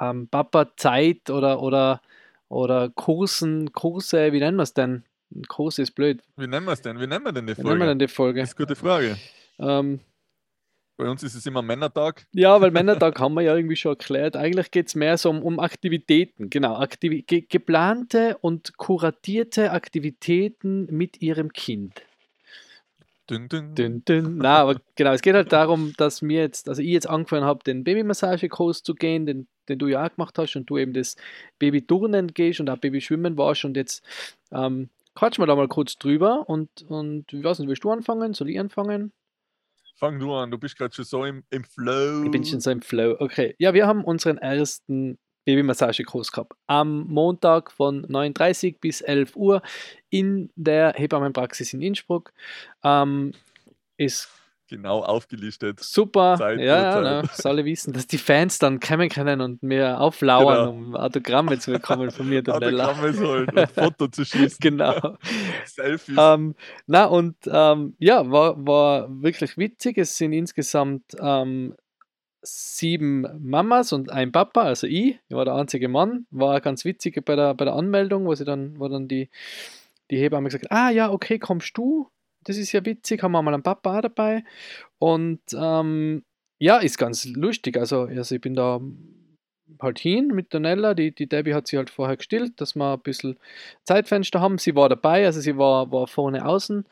ähm, 0.00 0.28
Papa-Zeit 0.28 1.30
oder, 1.30 1.62
oder, 1.62 2.00
oder 2.48 2.90
Kursen, 2.90 3.72
Kurse, 3.72 4.32
wie 4.32 4.38
nennen 4.38 4.56
wir 4.56 4.64
es 4.64 4.74
denn? 4.74 5.04
Ein 5.34 5.44
Kurs 5.44 5.78
ist 5.78 5.92
blöd. 5.92 6.22
Wie 6.36 6.46
nennen 6.46 6.66
wir 6.66 6.72
es 6.72 6.82
denn? 6.82 7.00
Wie 7.00 7.06
nennen 7.06 7.24
wir 7.24 7.32
denn 7.32 7.46
die 7.46 7.56
Wie 7.56 7.62
nennen 7.62 7.78
wir 7.78 7.78
Folge? 7.78 7.86
denn 7.86 7.98
die 7.98 8.08
Folge? 8.08 8.40
Das 8.40 8.50
ist 8.50 8.58
eine 8.58 8.66
gute 8.66 8.76
Frage. 8.76 9.16
Ähm, 9.58 10.00
Bei 10.96 11.08
uns 11.08 11.22
ist 11.22 11.34
es 11.34 11.46
immer 11.46 11.62
Männertag. 11.62 12.26
ja, 12.32 12.60
weil 12.60 12.70
Männertag 12.70 13.18
haben 13.18 13.34
wir 13.34 13.42
ja 13.42 13.56
irgendwie 13.56 13.76
schon 13.76 13.92
erklärt. 13.92 14.36
Eigentlich 14.36 14.70
geht 14.70 14.88
es 14.88 14.94
mehr 14.94 15.16
so 15.16 15.30
um, 15.30 15.42
um 15.42 15.58
Aktivitäten. 15.58 16.50
Genau, 16.50 16.76
Aktivi 16.76 17.22
ge 17.22 17.44
geplante 17.48 18.36
und 18.40 18.76
kuratierte 18.76 19.72
Aktivitäten 19.72 20.86
mit 20.90 21.22
ihrem 21.22 21.52
Kind. 21.52 22.02
Dün, 23.30 23.48
dün. 23.48 23.74
Dün, 23.74 24.04
dün. 24.04 24.38
Na, 24.38 24.58
aber 24.58 24.80
genau, 24.94 25.12
es 25.12 25.22
geht 25.22 25.34
halt 25.34 25.52
darum, 25.52 25.94
dass 25.96 26.22
mir 26.22 26.40
jetzt, 26.40 26.68
also 26.68 26.82
ich 26.82 26.90
jetzt 26.90 27.08
angefangen 27.08 27.44
habe, 27.44 27.64
den 27.64 27.84
Babymassagekurs 27.84 28.82
zu 28.82 28.94
gehen, 28.94 29.26
den, 29.26 29.46
den 29.68 29.78
du 29.78 29.86
ja 29.86 30.04
auch 30.04 30.14
gemacht 30.14 30.36
hast 30.38 30.56
und 30.56 30.68
du 30.68 30.76
eben 30.76 30.92
das 30.92 31.16
Babyturnen 31.58 32.28
gehst 32.34 32.60
und 32.60 32.68
auch 32.68 32.78
Babyschwimmen 32.78 33.38
warst 33.38 33.64
und 33.64 33.76
jetzt 33.76 34.04
ähm, 34.50 34.90
quatschen 35.14 35.42
wir 35.42 35.46
da 35.46 35.56
mal 35.56 35.68
kurz 35.68 35.96
drüber 35.96 36.48
und, 36.48 36.68
und 36.88 37.32
ich 37.32 37.42
weiß 37.42 37.60
nicht, 37.60 37.68
willst 37.68 37.84
du 37.84 37.90
anfangen? 37.90 38.34
Soll 38.34 38.50
ich 38.50 38.60
anfangen? 38.60 39.12
Fang 40.02 40.18
du 40.18 40.34
an, 40.34 40.50
du 40.50 40.58
bist 40.58 40.76
gerade 40.76 40.92
schon 40.92 41.04
so 41.04 41.24
im, 41.24 41.44
im 41.50 41.62
Flow. 41.62 42.24
Ich 42.24 42.30
bin 42.32 42.44
schon 42.44 42.58
so 42.58 42.72
im 42.72 42.82
Flow. 42.82 43.14
Okay, 43.20 43.54
ja, 43.60 43.72
wir 43.72 43.86
haben 43.86 44.02
unseren 44.02 44.36
ersten 44.36 45.16
Babymassagekurs 45.44 46.32
gehabt. 46.32 46.54
Am 46.66 47.06
Montag 47.06 47.70
von 47.70 48.04
9.30 48.06 48.80
bis 48.80 49.00
11 49.00 49.36
Uhr 49.36 49.62
in 50.10 50.50
der 50.56 50.94
Hebammenpraxis 50.94 51.72
in 51.72 51.82
Innsbruck. 51.82 52.32
Ähm, 52.82 53.30
ist 53.96 54.28
genau 54.72 55.02
aufgelistet. 55.04 55.80
Super, 55.80 56.36
Zeit, 56.38 56.58
ja, 56.58 56.64
ja, 56.64 56.96
Uhrzeit. 56.98 57.02
ne, 57.04 57.22
dass 57.28 57.46
alle 57.46 57.64
wissen, 57.64 57.92
dass 57.92 58.06
die 58.06 58.18
Fans 58.18 58.58
dann 58.58 58.80
kommen 58.80 59.08
können 59.08 59.40
und 59.40 59.62
mir 59.62 60.00
auflauern, 60.00 60.56
Genau. 60.56 60.70
um 60.70 60.96
Autogramme 60.96 61.58
zu 61.58 61.70
bekommen 61.72 62.10
von 62.10 62.28
mir. 62.28 62.42
Autogramme 62.48 63.16
holen 63.20 63.48
und 63.50 63.70
Foto 63.74 64.08
zu 64.08 64.24
schießen. 64.24 64.58
Genau. 64.60 65.16
Selfies. 65.66 66.16
Ähm, 66.18 66.54
na, 66.86 67.04
und 67.04 67.36
ähm, 67.46 67.94
ja, 67.98 68.30
war, 68.30 68.56
war 68.66 69.08
wirklich 69.22 69.56
witzig. 69.58 69.98
Es 69.98 70.16
sind 70.16 70.32
insgesamt 70.32 71.04
ähm, 71.20 71.74
sieben 72.42 73.24
Mamas 73.40 73.92
und 73.92 74.10
ein 74.10 74.32
Papa, 74.32 74.62
also 74.62 74.86
ich, 74.88 75.18
ich 75.28 75.36
war 75.36 75.44
der 75.44 75.54
einzige 75.54 75.88
Mann. 75.88 76.26
War 76.30 76.60
ganz 76.60 76.84
witzig 76.84 77.24
bei 77.24 77.36
der, 77.36 77.54
bei 77.54 77.64
der 77.64 77.74
Anmeldung, 77.74 78.24
wo 78.26 78.34
sie 78.34 78.44
dann, 78.44 78.78
wo 78.80 78.88
dann 78.88 79.06
die, 79.06 79.28
die 80.10 80.16
Hebamme 80.18 80.48
gesagt 80.48 80.64
hat, 80.64 80.72
ah 80.76 80.90
ja, 80.90 81.10
okay, 81.10 81.38
kommst 81.38 81.76
du? 81.78 82.08
Das 82.44 82.56
ist 82.56 82.72
ja 82.72 82.84
witzig, 82.84 83.22
haben 83.22 83.32
wir 83.32 83.42
mal 83.42 83.54
einen 83.54 83.62
Papa 83.62 83.98
auch 83.98 84.02
dabei. 84.02 84.44
Und 84.98 85.40
ähm, 85.54 86.24
ja, 86.58 86.78
ist 86.78 86.98
ganz 86.98 87.24
lustig. 87.26 87.76
Also, 87.76 88.02
also 88.02 88.34
ich 88.34 88.40
bin 88.40 88.54
da 88.54 88.80
halt 89.80 89.98
hin 89.98 90.28
mit 90.28 90.52
der 90.52 90.60
Nella. 90.60 90.94
Die, 90.94 91.14
die 91.14 91.28
Debbie 91.28 91.54
hat 91.54 91.66
sie 91.66 91.76
halt 91.76 91.90
vorher 91.90 92.16
gestillt, 92.16 92.60
dass 92.60 92.74
wir 92.74 92.94
ein 92.94 93.00
bisschen 93.00 93.38
Zeitfenster 93.84 94.40
haben. 94.40 94.58
Sie 94.58 94.74
war 94.74 94.88
dabei, 94.88 95.26
also 95.26 95.40
sie 95.40 95.56
war, 95.56 95.90
war 95.90 96.06
vorne 96.06 96.44
außen 96.44 96.84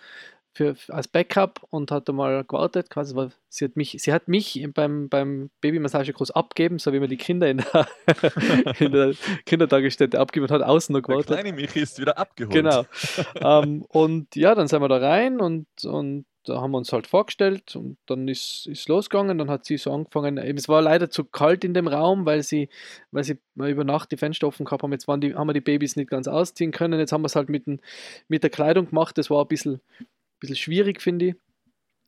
für, 0.53 0.75
als 0.89 1.09
Backup 1.09 1.67
und 1.71 1.91
hat 1.91 2.09
mal 2.09 2.45
gewartet. 2.45 2.91
Quasi, 2.91 3.15
weil 3.15 3.31
sie, 3.49 3.65
hat 3.65 3.77
mich, 3.77 3.97
sie 3.99 4.13
hat 4.13 4.29
mich 4.29 4.67
beim, 4.75 5.09
beim 5.09 5.51
Babymassagekurs 5.61 6.31
abgeben, 6.31 6.79
so 6.79 6.93
wie 6.93 7.01
man 7.01 7.09
die 7.09 7.17
Kinder 7.17 7.49
in 7.49 7.59
der, 7.59 7.89
in 8.81 8.93
der 8.93 9.15
Kindertagesstätte 9.47 10.19
abgibt 10.19 10.51
und 10.51 10.55
hat 10.55 10.63
außen 10.63 10.93
noch 10.93 11.01
der 11.03 11.17
gewartet. 11.17 11.37
kleine 11.37 11.53
Michi 11.53 11.81
ist 11.81 12.01
wieder 12.01 12.19
abgeholt. 12.19 12.53
Genau. 12.53 12.85
ähm, 13.37 13.85
und 13.89 14.35
ja, 14.35 14.55
dann 14.55 14.69
sind 14.69 14.83
wir 14.83 14.89
da 14.89 14.99
rein 14.99 15.41
und, 15.41 15.67
und 15.85 16.27
da 16.45 16.61
haben 16.61 16.71
wir 16.71 16.79
uns 16.79 16.93
halt 16.93 17.07
vorgestellt 17.07 17.77
und 17.77 17.99
dann 18.07 18.27
ist 18.27 18.67
es 18.67 18.89
losgegangen. 18.89 19.37
Dann 19.39 19.51
hat 19.51 19.67
sie 19.67 19.77
so 19.77 19.93
angefangen. 19.93 20.39
Es 20.39 20.69
war 20.69 20.81
leider 20.81 21.11
zu 21.11 21.25
kalt 21.25 21.65
in 21.65 21.75
dem 21.75 21.87
Raum, 21.87 22.25
weil 22.25 22.43
sie, 22.43 22.71
weil 23.11 23.25
sie 23.25 23.39
über 23.57 23.85
Nacht 23.85 24.11
die 24.11 24.17
Fenster 24.17 24.47
offen 24.47 24.65
gehabt 24.65 24.83
haben. 24.83 24.93
Jetzt 24.93 25.07
waren 25.07 25.21
die, 25.21 25.35
haben 25.35 25.49
wir 25.49 25.53
die 25.53 25.61
Babys 25.61 25.97
nicht 25.97 26.09
ganz 26.09 26.29
ausziehen 26.29 26.73
können. 26.73 26.99
Jetzt 26.99 27.13
haben 27.13 27.23
wir 27.23 27.27
es 27.27 27.37
halt 27.37 27.51
mit, 27.51 27.67
den, 27.67 27.81
mit 28.29 28.43
der 28.43 28.51
Kleidung 28.51 28.89
gemacht. 28.89 29.19
Das 29.19 29.29
war 29.29 29.43
ein 29.43 29.49
bisschen, 29.49 29.81
bisschen 30.41 30.57
schwierig, 30.57 31.01
finde 31.01 31.27
ich. 31.29 31.35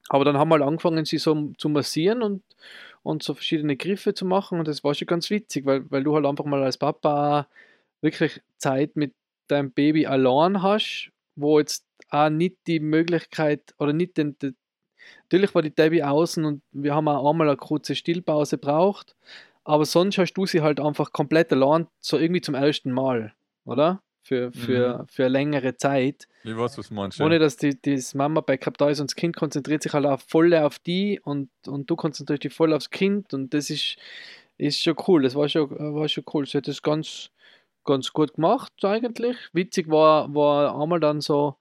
Aber 0.08 0.24
dann 0.24 0.36
haben 0.36 0.48
wir 0.48 0.54
halt 0.54 0.64
angefangen, 0.64 1.04
sie 1.04 1.18
so 1.18 1.52
zu 1.58 1.68
massieren 1.68 2.22
und, 2.22 2.42
und 3.02 3.22
so 3.22 3.34
verschiedene 3.34 3.76
Griffe 3.76 4.14
zu 4.14 4.24
machen. 4.24 4.58
Und 4.58 4.68
das 4.68 4.82
war 4.84 4.94
schon 4.94 5.06
ganz 5.06 5.30
witzig, 5.30 5.64
weil, 5.64 5.90
weil 5.90 6.04
du 6.04 6.14
halt 6.14 6.26
einfach 6.26 6.44
mal 6.44 6.62
als 6.62 6.78
Papa 6.78 7.48
wirklich 8.00 8.40
Zeit 8.58 8.96
mit 8.96 9.14
deinem 9.48 9.72
Baby 9.72 10.06
allein 10.06 10.62
hast, 10.62 11.10
wo 11.36 11.58
jetzt 11.58 11.86
auch 12.10 12.30
nicht 12.30 12.56
die 12.66 12.80
Möglichkeit 12.80 13.74
oder 13.78 13.92
nicht 13.92 14.16
den, 14.16 14.38
den 14.38 14.56
natürlich 15.24 15.54
war 15.54 15.62
die 15.62 15.74
Debbie 15.74 16.02
außen 16.02 16.44
und 16.44 16.62
wir 16.72 16.94
haben 16.94 17.08
auch 17.08 17.30
einmal 17.30 17.48
eine 17.48 17.56
kurze 17.56 17.94
Stillpause 17.94 18.58
braucht, 18.58 19.16
aber 19.64 19.84
sonst 19.84 20.18
hast 20.18 20.34
du 20.34 20.46
sie 20.46 20.60
halt 20.60 20.80
einfach 20.80 21.12
komplett 21.12 21.52
allein, 21.52 21.86
so 22.00 22.18
irgendwie 22.18 22.40
zum 22.40 22.54
ersten 22.54 22.92
Mal, 22.92 23.32
oder? 23.64 24.02
Für, 24.24 24.52
für, 24.52 24.98
mhm. 24.98 25.08
für 25.08 25.26
längere 25.26 25.76
Zeit. 25.76 26.28
Ich 26.44 26.56
weiß, 26.56 26.78
was 26.78 26.88
du 26.88 26.94
meinst. 26.94 27.20
Ohne 27.20 27.40
dass 27.40 27.56
die, 27.56 27.80
das 27.80 28.14
Mama-Backup 28.14 28.78
da 28.78 28.88
ist 28.88 29.00
und 29.00 29.10
das 29.10 29.16
Kind 29.16 29.34
konzentriert 29.34 29.82
sich 29.82 29.92
halt 29.92 30.06
auch 30.06 30.20
voll 30.20 30.54
auf 30.54 30.78
die 30.78 31.20
und, 31.24 31.50
und 31.66 31.90
du 31.90 31.96
konzentrierst 31.96 32.44
dich 32.44 32.54
voll 32.54 32.72
aufs 32.72 32.90
Kind 32.90 33.34
und 33.34 33.52
das 33.52 33.68
ist, 33.68 33.96
ist 34.58 34.80
schon 34.80 34.94
cool. 35.08 35.22
Das 35.22 35.34
war 35.34 35.48
schon, 35.48 35.70
war 35.70 36.08
schon 36.08 36.24
cool. 36.32 36.46
Sie 36.46 36.56
hat 36.56 36.68
das 36.68 36.82
ganz, 36.82 37.30
ganz 37.84 38.12
gut 38.12 38.34
gemacht 38.34 38.72
eigentlich. 38.84 39.36
Witzig 39.52 39.88
war, 39.90 40.32
war 40.32 40.80
einmal 40.80 41.00
dann 41.00 41.20
so, 41.20 41.56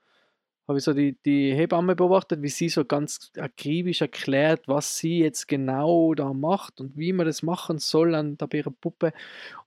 habe 0.72 0.80
ich 0.80 0.86
so 0.86 0.94
die, 0.94 1.18
die 1.25 1.54
Hebamme 1.54 1.98
beobachtet, 1.98 2.42
wie 2.42 2.48
sie 2.48 2.70
so 2.70 2.86
ganz 2.86 3.32
akribisch 3.38 4.01
erklärt, 4.01 4.68
was 4.68 4.98
sie 4.98 5.20
jetzt 5.20 5.50
genau 5.50 6.13
da 6.13 6.34
macht 6.34 6.80
und 6.80 6.98
wie 6.98 7.12
man 7.12 7.25
das 7.25 7.44
machen 7.44 7.78
soll 7.78 8.16
an 8.16 8.38
der 8.38 8.48
ihrer 8.54 8.72
Puppe. 8.72 9.12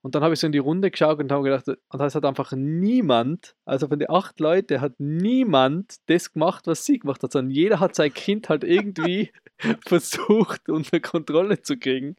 Und 0.00 0.14
dann 0.14 0.22
habe 0.22 0.32
ich 0.32 0.40
so 0.40 0.46
in 0.46 0.52
die 0.52 0.58
Runde 0.58 0.90
geschaut 0.90 1.18
und 1.18 1.30
habe 1.30 1.44
gedacht, 1.44 1.68
und 1.68 1.98
das 1.98 2.14
hat 2.14 2.24
einfach 2.24 2.52
niemand, 2.52 3.54
also 3.66 3.86
von 3.86 3.98
den 3.98 4.08
acht 4.08 4.40
Leuten 4.40 4.80
hat 4.80 4.94
niemand 4.98 5.96
das 6.06 6.32
gemacht, 6.32 6.66
was 6.66 6.86
sie 6.86 6.98
gemacht 6.98 7.22
hat, 7.22 7.32
sondern 7.32 7.50
jeder 7.52 7.80
hat 7.80 7.94
sein 7.94 8.12
Kind 8.12 8.48
halt 8.48 8.64
irgendwie 8.64 9.30
versucht 9.86 10.70
unter 10.70 11.00
Kontrolle 11.00 11.60
zu 11.60 11.76
kriegen. 11.76 12.16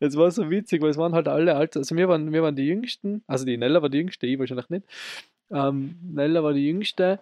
Es 0.00 0.16
war 0.16 0.30
so 0.30 0.48
witzig, 0.48 0.80
weil 0.80 0.90
es 0.90 0.96
waren 0.96 1.12
halt 1.12 1.28
alle 1.28 1.54
alt, 1.54 1.76
also 1.76 1.94
wir 1.96 2.08
waren, 2.08 2.32
wir 2.32 2.42
waren 2.42 2.56
die 2.56 2.66
Jüngsten, 2.66 3.22
also 3.26 3.44
die 3.44 3.58
Nella 3.58 3.82
war 3.82 3.90
die 3.90 3.98
Jüngste, 3.98 4.26
ich 4.26 4.38
wahrscheinlich 4.38 4.70
nicht. 4.70 4.86
Ähm, 5.50 5.96
Nella 6.02 6.42
war 6.42 6.54
die 6.54 6.66
Jüngste 6.66 7.20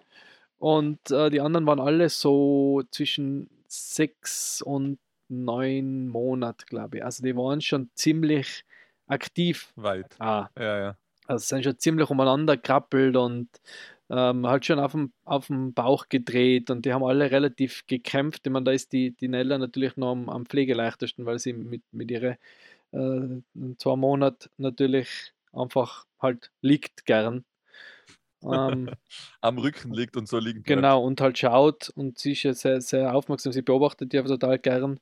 und 0.61 1.09
äh, 1.09 1.31
die 1.31 1.41
anderen 1.41 1.65
waren 1.65 1.79
alle 1.79 2.07
so 2.09 2.83
zwischen 2.91 3.49
sechs 3.67 4.61
und 4.61 4.99
neun 5.27 6.07
Monate, 6.07 6.67
glaube 6.67 6.97
ich. 6.97 7.03
Also 7.03 7.23
die 7.23 7.35
waren 7.35 7.61
schon 7.61 7.89
ziemlich 7.95 8.63
aktiv. 9.07 9.73
Weit. 9.75 10.15
Ah. 10.19 10.49
Ja, 10.55 10.79
ja. 10.79 10.97
Also 11.25 11.47
sind 11.47 11.63
schon 11.63 11.79
ziemlich 11.79 12.11
umeinander 12.11 12.57
krabbelt 12.57 13.15
und 13.15 13.49
ähm, 14.11 14.45
halt 14.45 14.63
schon 14.63 14.77
auf 14.77 14.91
dem, 14.91 15.11
auf 15.25 15.47
dem 15.47 15.73
Bauch 15.73 16.09
gedreht 16.09 16.69
und 16.69 16.85
die 16.85 16.93
haben 16.93 17.03
alle 17.03 17.31
relativ 17.31 17.87
gekämpft. 17.87 18.45
Ich 18.45 18.51
meine, 18.51 18.65
da 18.65 18.71
ist 18.71 18.93
die, 18.93 19.15
die 19.15 19.29
Nella 19.29 19.57
natürlich 19.57 19.97
noch 19.97 20.11
am, 20.11 20.29
am 20.29 20.45
pflegeleichtesten, 20.45 21.25
weil 21.25 21.39
sie 21.39 21.53
mit, 21.53 21.81
mit 21.91 22.11
ihren 22.11 22.37
äh, 22.91 23.41
zwei 23.77 23.95
Monaten 23.95 24.47
natürlich 24.57 25.33
einfach 25.53 26.05
halt 26.19 26.51
liegt 26.61 27.07
gern 27.07 27.45
ähm, 28.43 28.89
Am 29.41 29.57
Rücken 29.57 29.93
liegt 29.93 30.17
und 30.17 30.27
so 30.27 30.37
liegen 30.37 30.63
bleibt. 30.63 30.81
Genau, 30.81 31.03
und 31.03 31.21
halt 31.21 31.37
schaut 31.37 31.89
und 31.89 32.19
sie 32.19 32.33
ist 32.33 32.43
ja 32.43 32.53
sehr, 32.53 32.81
sehr 32.81 33.15
aufmerksam, 33.15 33.51
sie 33.53 33.61
beobachtet 33.61 34.13
die 34.13 34.17
einfach 34.17 34.31
total 34.31 34.59
gern 34.59 34.99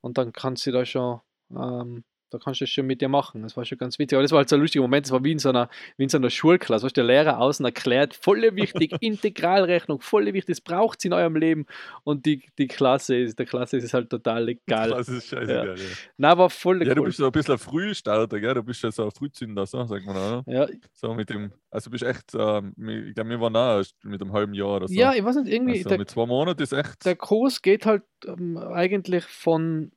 und 0.00 0.18
dann 0.18 0.32
kann 0.32 0.56
sie 0.56 0.72
da 0.72 0.84
schon 0.84 1.20
ähm, 1.50 2.04
da 2.30 2.38
kannst 2.38 2.60
du 2.60 2.64
das 2.64 2.70
schon 2.70 2.86
mit 2.86 3.00
dir 3.00 3.08
machen. 3.08 3.42
Das 3.42 3.56
war 3.56 3.64
schon 3.64 3.78
ganz 3.78 3.98
witzig. 3.98 4.16
Aber 4.16 4.22
das 4.22 4.30
war 4.30 4.38
halt 4.38 4.48
so 4.48 4.56
ein 4.56 4.62
lustiger 4.62 4.82
Moment. 4.82 5.06
Das 5.06 5.12
war 5.12 5.22
wie 5.24 5.32
in 5.32 5.38
so 5.38 5.48
einer, 5.48 5.68
wie 5.96 6.04
in 6.04 6.08
so 6.08 6.18
einer 6.18 6.30
Schulklasse. 6.30 6.86
Was 6.86 6.92
der 6.92 7.04
Lehrer 7.04 7.38
außen 7.38 7.64
erklärt, 7.64 8.14
voll 8.14 8.40
wichtig, 8.54 8.92
Integralrechnung, 9.00 10.00
voll 10.00 10.26
wichtig, 10.26 10.46
das 10.46 10.60
braucht 10.60 11.00
sie 11.00 11.08
in 11.08 11.14
eurem 11.14 11.36
Leben. 11.36 11.66
Und 12.04 12.26
die, 12.26 12.44
die 12.58 12.68
Klasse 12.68 13.16
ist, 13.16 13.38
der 13.38 13.46
Klasse 13.46 13.76
ist 13.76 13.84
es 13.84 13.94
halt 13.94 14.10
total 14.10 14.48
egal. 14.48 14.88
Die 14.88 14.94
Klasse 14.94 15.16
ist 15.16 15.28
scheißegal, 15.28 15.66
ja. 15.66 15.74
ja. 15.74 15.82
Nein, 16.16 16.38
war 16.38 16.50
voll 16.50 16.82
Ja, 16.82 16.90
cool. 16.90 16.94
du 16.94 17.04
bist 17.04 17.18
so 17.18 17.26
ein 17.26 17.32
bisschen 17.32 17.54
ein 17.54 17.58
Frühstarter, 17.58 18.40
gell? 18.40 18.54
Du 18.54 18.62
bist 18.62 18.82
ja 18.82 18.90
so 18.90 19.04
ein 19.04 19.10
Frühzünder, 19.10 19.66
so, 19.66 19.84
sagt 19.84 20.06
man, 20.06 20.16
oder? 20.16 20.44
Ja. 20.46 20.66
So 20.92 21.14
mit 21.14 21.30
dem, 21.30 21.52
also 21.70 21.90
du 21.90 21.92
bist 21.92 22.04
echt, 22.04 22.34
ähm, 22.34 22.74
ich 22.76 23.14
glaube, 23.14 23.30
wir 23.30 23.40
waren 23.40 23.56
auch 23.56 23.84
mit 24.02 24.20
einem 24.22 24.32
halben 24.32 24.54
Jahr 24.54 24.76
oder 24.76 24.88
so. 24.88 24.94
Ja, 24.94 25.12
ich 25.14 25.24
weiß 25.24 25.36
nicht, 25.36 25.52
irgendwie. 25.52 25.78
Also 25.78 25.88
der, 25.88 25.98
mit 25.98 26.10
zwei 26.10 26.26
Monaten 26.26 26.62
ist 26.62 26.72
echt. 26.72 27.04
Der 27.04 27.16
Kurs 27.16 27.62
geht 27.62 27.86
halt 27.86 28.02
ähm, 28.26 28.56
eigentlich 28.56 29.24
von 29.24 29.92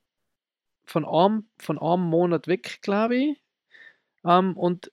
von 0.84 1.04
einem, 1.04 1.46
von 1.58 1.78
einem 1.78 2.02
Monat 2.02 2.46
weg, 2.48 2.80
glaube 2.82 3.16
ich. 3.16 3.42
Ähm, 4.24 4.56
und 4.56 4.90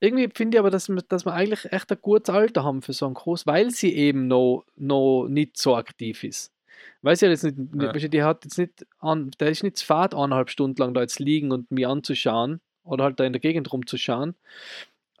irgendwie 0.00 0.28
finde 0.34 0.56
ich 0.56 0.58
aber, 0.58 0.70
dass 0.70 0.88
wir, 0.88 1.02
dass 1.08 1.24
wir 1.24 1.32
eigentlich 1.32 1.72
echt 1.72 1.90
ein 1.90 1.98
gutes 2.00 2.34
Alter 2.34 2.64
haben 2.64 2.82
für 2.82 2.92
so 2.92 3.06
einen 3.06 3.14
Kurs, 3.14 3.46
weil 3.46 3.70
sie 3.70 3.94
eben 3.94 4.26
noch, 4.26 4.64
noch 4.76 5.28
nicht 5.28 5.56
so 5.56 5.76
aktiv 5.76 6.24
ist. 6.24 6.52
Weil 7.02 7.16
sie 7.16 7.26
jetzt 7.26 7.44
nicht, 7.44 7.56
ja. 7.80 7.92
die 7.92 8.22
hat 8.22 8.44
jetzt 8.44 8.58
nicht, 8.58 8.86
an, 8.98 9.30
der 9.38 9.50
ist 9.50 9.62
nicht 9.62 9.80
Fahrt 9.80 10.14
eineinhalb 10.14 10.50
Stunden 10.50 10.80
lang 10.80 10.94
da 10.94 11.00
jetzt 11.00 11.18
liegen 11.18 11.52
und 11.52 11.70
mir 11.70 11.88
anzuschauen 11.88 12.60
oder 12.82 13.04
halt 13.04 13.20
da 13.20 13.24
in 13.24 13.32
der 13.32 13.40
Gegend 13.40 13.72
rumzuschauen. 13.72 14.34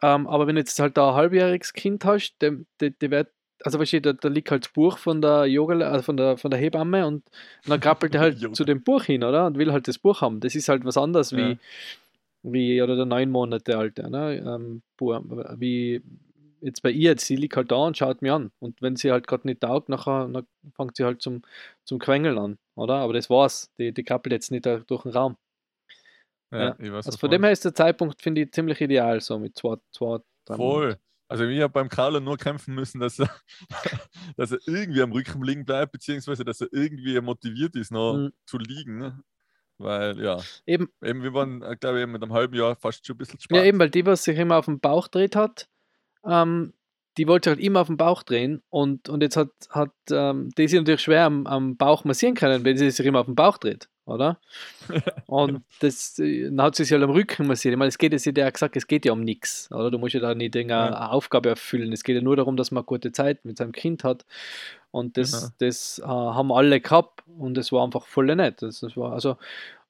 Ähm, 0.02 0.26
aber 0.26 0.46
wenn 0.46 0.56
du 0.56 0.60
jetzt 0.60 0.78
halt 0.78 0.96
da 0.96 1.10
ein 1.10 1.14
halbjähriges 1.14 1.72
Kind 1.72 2.04
hast, 2.04 2.36
der, 2.40 2.58
der, 2.80 2.90
der 2.90 3.10
wird 3.10 3.30
also 3.64 3.78
weißt 3.78 3.94
du, 3.94 4.14
da, 4.14 4.28
liegt 4.28 4.50
halt 4.50 4.66
das 4.66 4.72
Buch 4.72 4.98
von 4.98 5.22
der 5.22 5.46
Yoga, 5.46 5.74
also 5.90 6.02
von 6.02 6.16
der, 6.18 6.36
von 6.36 6.50
der 6.50 6.60
Hebamme 6.60 7.06
und, 7.06 7.24
dann 7.66 7.80
krabbelt 7.80 8.14
er 8.14 8.20
halt 8.20 8.56
zu 8.56 8.64
dem 8.64 8.82
Buch 8.82 9.04
hin, 9.04 9.24
oder? 9.24 9.46
Und 9.46 9.56
will 9.56 9.72
halt 9.72 9.88
das 9.88 9.98
Buch 9.98 10.20
haben. 10.20 10.40
Das 10.40 10.54
ist 10.54 10.68
halt 10.68 10.84
was 10.84 10.98
anderes 10.98 11.30
ja. 11.30 11.38
wie, 11.38 11.58
wie, 12.42 12.82
oder 12.82 12.94
der 12.94 13.06
neun 13.06 13.30
Monate 13.30 13.78
alte, 13.78 14.10
ne? 14.10 14.36
Ähm, 14.36 14.82
wie 15.58 16.02
jetzt 16.60 16.82
bei 16.82 16.90
ihr, 16.90 17.16
sie 17.18 17.36
liegt 17.36 17.56
halt 17.56 17.70
da 17.70 17.76
und 17.76 17.96
schaut 17.96 18.20
mir 18.20 18.34
an. 18.34 18.50
Und 18.58 18.82
wenn 18.82 18.96
sie 18.96 19.10
halt 19.10 19.26
gerade 19.26 19.46
nicht 19.46 19.60
taugt, 19.60 19.88
nachher, 19.88 20.28
dann 20.28 20.46
fängt 20.76 20.96
sie 20.96 21.04
halt 21.04 21.22
zum, 21.22 21.42
zum 21.84 21.98
Quengeln 21.98 22.38
an, 22.38 22.58
oder? 22.74 22.96
Aber 22.96 23.14
das 23.14 23.30
war's. 23.30 23.70
Die, 23.78 23.92
die 23.92 24.04
krabbelt 24.04 24.32
jetzt 24.32 24.50
nicht 24.50 24.66
durch 24.66 25.02
den 25.02 25.12
Raum. 25.12 25.36
Ja, 26.52 26.76
ja. 26.78 26.92
Weiß, 26.92 27.06
also 27.06 27.18
von 27.18 27.30
dem 27.30 27.42
her 27.42 27.52
ist 27.52 27.64
der 27.64 27.74
Zeitpunkt, 27.74 28.20
finde 28.20 28.42
ich, 28.42 28.52
ziemlich 28.52 28.80
ideal, 28.80 29.20
so 29.20 29.38
mit 29.38 29.56
zwei, 29.56 29.76
zwei 29.90 30.18
drei 30.44 30.56
Voll. 30.56 30.82
Monaten. 30.82 31.00
Also 31.28 31.44
ich 31.44 31.60
habe 31.60 31.72
beim 31.72 31.88
Carlo 31.88 32.20
nur 32.20 32.36
kämpfen 32.36 32.74
müssen, 32.74 33.00
dass 33.00 33.18
er, 33.18 33.30
dass 34.36 34.52
er 34.52 34.58
irgendwie 34.66 35.02
am 35.02 35.12
Rücken 35.12 35.42
liegen 35.42 35.64
bleibt, 35.64 35.92
beziehungsweise 35.92 36.44
dass 36.44 36.60
er 36.60 36.68
irgendwie 36.72 37.18
motiviert 37.20 37.76
ist, 37.76 37.90
noch 37.90 38.14
mhm. 38.14 38.32
zu 38.46 38.58
liegen. 38.58 38.98
Ne? 38.98 39.20
Weil, 39.78 40.20
ja, 40.22 40.38
eben, 40.66 40.88
eben 41.02 41.22
wir 41.22 41.34
waren, 41.34 41.62
äh, 41.62 41.76
glaube 41.76 42.00
ich, 42.00 42.06
mit 42.06 42.22
einem 42.22 42.32
halben 42.32 42.54
Jahr 42.54 42.76
fast 42.76 43.06
schon 43.06 43.14
ein 43.14 43.18
bisschen 43.18 43.40
spannend. 43.40 43.64
Ja, 43.64 43.68
eben, 43.68 43.78
weil 43.78 43.90
die, 43.90 44.06
was 44.06 44.24
sich 44.24 44.38
immer 44.38 44.56
auf 44.56 44.66
den 44.66 44.80
Bauch 44.80 45.08
dreht 45.08 45.34
hat, 45.34 45.68
ähm, 46.24 46.74
die 47.16 47.26
wollte 47.26 47.50
halt 47.50 47.60
immer 47.60 47.80
auf 47.80 47.86
den 47.86 47.96
Bauch 47.96 48.22
drehen 48.22 48.62
und, 48.70 49.08
und 49.08 49.22
jetzt 49.22 49.36
hat, 49.36 49.50
hat 49.70 49.92
ähm, 50.10 50.50
die 50.56 50.68
sich 50.68 50.78
natürlich 50.78 51.02
schwer 51.02 51.24
am, 51.24 51.46
am 51.46 51.76
Bauch 51.76 52.04
massieren 52.04 52.34
können, 52.34 52.64
wenn 52.64 52.76
sie 52.76 52.90
sich 52.90 53.06
immer 53.06 53.20
auf 53.20 53.26
den 53.26 53.34
Bauch 53.34 53.58
dreht, 53.58 53.88
oder? 54.06 54.38
und 55.26 55.62
das, 55.80 56.18
äh, 56.18 56.44
dann 56.44 56.62
hat 56.62 56.76
sie 56.76 56.84
sich 56.84 56.92
halt 56.92 57.02
am 57.02 57.10
Rücken 57.10 57.46
massiert. 57.46 57.72
Ich 57.72 57.78
meine, 57.78 57.88
es 57.88 57.98
geht 57.98 58.12
jetzt, 58.12 58.26
der 58.26 58.46
hat 58.46 58.54
gesagt, 58.54 58.76
es 58.76 58.86
geht 58.86 59.04
ja 59.04 59.12
um 59.12 59.20
nichts, 59.20 59.70
oder? 59.72 59.90
Du 59.90 59.98
musst 59.98 60.14
ja 60.14 60.20
da 60.20 60.34
nicht 60.34 60.56
eine 60.56 60.68
ja. 60.68 61.08
Aufgabe 61.10 61.48
erfüllen. 61.50 61.92
Es 61.92 62.04
geht 62.04 62.16
ja 62.16 62.22
nur 62.22 62.36
darum, 62.36 62.56
dass 62.56 62.70
man 62.70 62.84
gute 62.84 63.12
Zeit 63.12 63.44
mit 63.44 63.58
seinem 63.58 63.72
Kind 63.72 64.04
hat. 64.04 64.24
Und 64.90 65.16
das, 65.16 65.32
ja. 65.32 65.48
das 65.58 65.98
äh, 65.98 66.06
haben 66.06 66.52
alle 66.52 66.80
gehabt 66.80 67.22
und 67.38 67.54
das 67.54 67.72
war 67.72 67.84
einfach 67.84 68.06
voll 68.06 68.34
nett. 68.34 68.62
Das, 68.62 68.80
das 68.80 68.96
war, 68.96 69.12
also, 69.12 69.36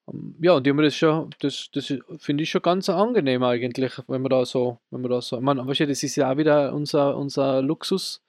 ähm, 0.09 0.35
ja, 0.41 0.53
und 0.53 0.65
die 0.65 0.71
haben 0.71 0.79
das 0.79 0.97
schon, 0.97 1.31
das, 1.41 1.71
das 1.73 1.93
finde 2.19 2.43
ich 2.43 2.51
schon 2.51 2.63
ganz 2.63 2.89
angenehm 2.89 3.43
eigentlich, 3.43 3.93
wenn 4.09 4.23
man 4.23 4.31
da 4.31 4.45
so, 4.45 4.79
wenn 4.91 5.03
man 5.03 5.11
da 5.11 5.21
so, 5.21 5.37
ich 5.37 5.43
meine, 5.43 5.67
weißt 5.67 5.81
du, 5.81 5.87
das 5.89 6.03
ist 6.03 6.17
ja 6.17 6.33
auch 6.33 6.37
wieder 6.37 6.73
unser, 6.73 7.17
unser 7.17 7.63
Luxus, 7.63 8.23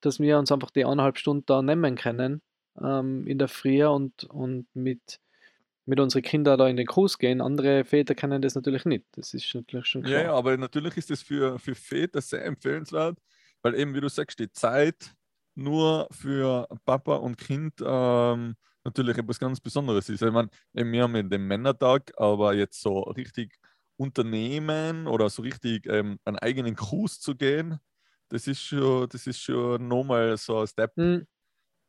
dass 0.00 0.20
wir 0.20 0.38
uns 0.38 0.52
einfach 0.52 0.70
die 0.70 0.84
eineinhalb 0.84 1.18
Stunden 1.18 1.44
da 1.46 1.62
nehmen 1.62 1.96
können 1.96 2.40
ähm, 2.82 3.26
in 3.26 3.38
der 3.38 3.48
Früh 3.48 3.84
und, 3.84 4.24
und 4.24 4.66
mit, 4.74 5.20
mit 5.86 6.00
unseren 6.00 6.22
Kindern 6.22 6.58
da 6.58 6.68
in 6.68 6.76
den 6.76 6.86
Kurs 6.86 7.18
gehen. 7.18 7.40
Andere 7.40 7.84
Väter 7.84 8.14
kennen 8.14 8.42
das 8.42 8.54
natürlich 8.54 8.84
nicht. 8.84 9.06
Das 9.12 9.34
ist 9.34 9.54
natürlich 9.54 9.86
schon 9.86 10.02
klar. 10.02 10.20
Ja, 10.20 10.26
ja 10.26 10.34
aber 10.34 10.56
natürlich 10.56 10.96
ist 10.96 11.10
das 11.10 11.22
für, 11.22 11.58
für 11.58 11.74
Väter 11.74 12.20
sehr 12.20 12.44
empfehlenswert, 12.44 13.18
weil 13.62 13.74
eben, 13.74 13.94
wie 13.94 14.00
du 14.00 14.08
sagst, 14.08 14.38
die 14.38 14.50
Zeit 14.50 15.14
nur 15.54 16.08
für 16.10 16.68
Papa 16.84 17.16
und 17.16 17.36
Kind 17.36 17.74
ähm, 17.84 18.54
natürlich 18.84 19.18
etwas 19.18 19.38
ganz 19.38 19.60
Besonderes 19.60 20.08
ist. 20.08 20.22
Ich 20.22 20.32
meine, 20.32 20.48
wir 20.72 21.02
haben 21.02 21.28
den 21.28 21.46
Männertag, 21.46 22.12
aber 22.16 22.54
jetzt 22.54 22.80
so 22.80 23.00
richtig 23.00 23.58
Unternehmen 23.96 25.08
oder 25.08 25.28
so 25.28 25.42
richtig 25.42 25.86
ähm, 25.86 26.18
einen 26.24 26.38
eigenen 26.38 26.76
Kurs 26.76 27.18
zu 27.18 27.34
gehen, 27.34 27.80
das 28.28 28.46
ist 28.46 28.62
schon, 28.62 29.08
das 29.08 29.26
ist 29.26 29.40
schon 29.40 29.88
nochmal 29.88 30.36
so 30.36 30.58
ein 30.60 30.66
Step 30.66 30.96
mhm. 30.96 31.26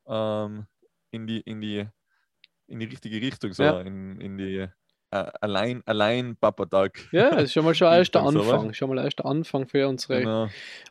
ähm, 0.08 0.66
in, 1.12 1.28
die, 1.28 1.42
in, 1.42 1.62
die, 1.62 1.88
in 2.68 2.80
die 2.80 2.86
richtige 2.86 3.22
Richtung, 3.22 3.54
so 3.54 3.64
ja. 3.64 3.82
in, 3.82 4.20
in 4.22 4.38
die 4.38 4.68
äh, 5.12 5.32
allein, 5.42 5.82
allein 5.86 6.36
Papa-Tag. 6.36 7.10
Ja, 7.12 7.32
das 7.32 7.46
ist 7.46 7.54
schon 7.54 7.66
mal 7.66 7.74
schon 7.74 7.88
erster 7.92 8.22
Dienstag, 8.22 8.42
Anfang. 8.44 8.66
oder? 8.66 8.74
Schon 8.74 8.90
mal 8.90 9.00
ein 9.00 9.06
erster 9.06 9.26
Anfang 9.26 9.68
für 9.68 9.88
unsere, 9.88 10.20
Genau. 10.20 10.48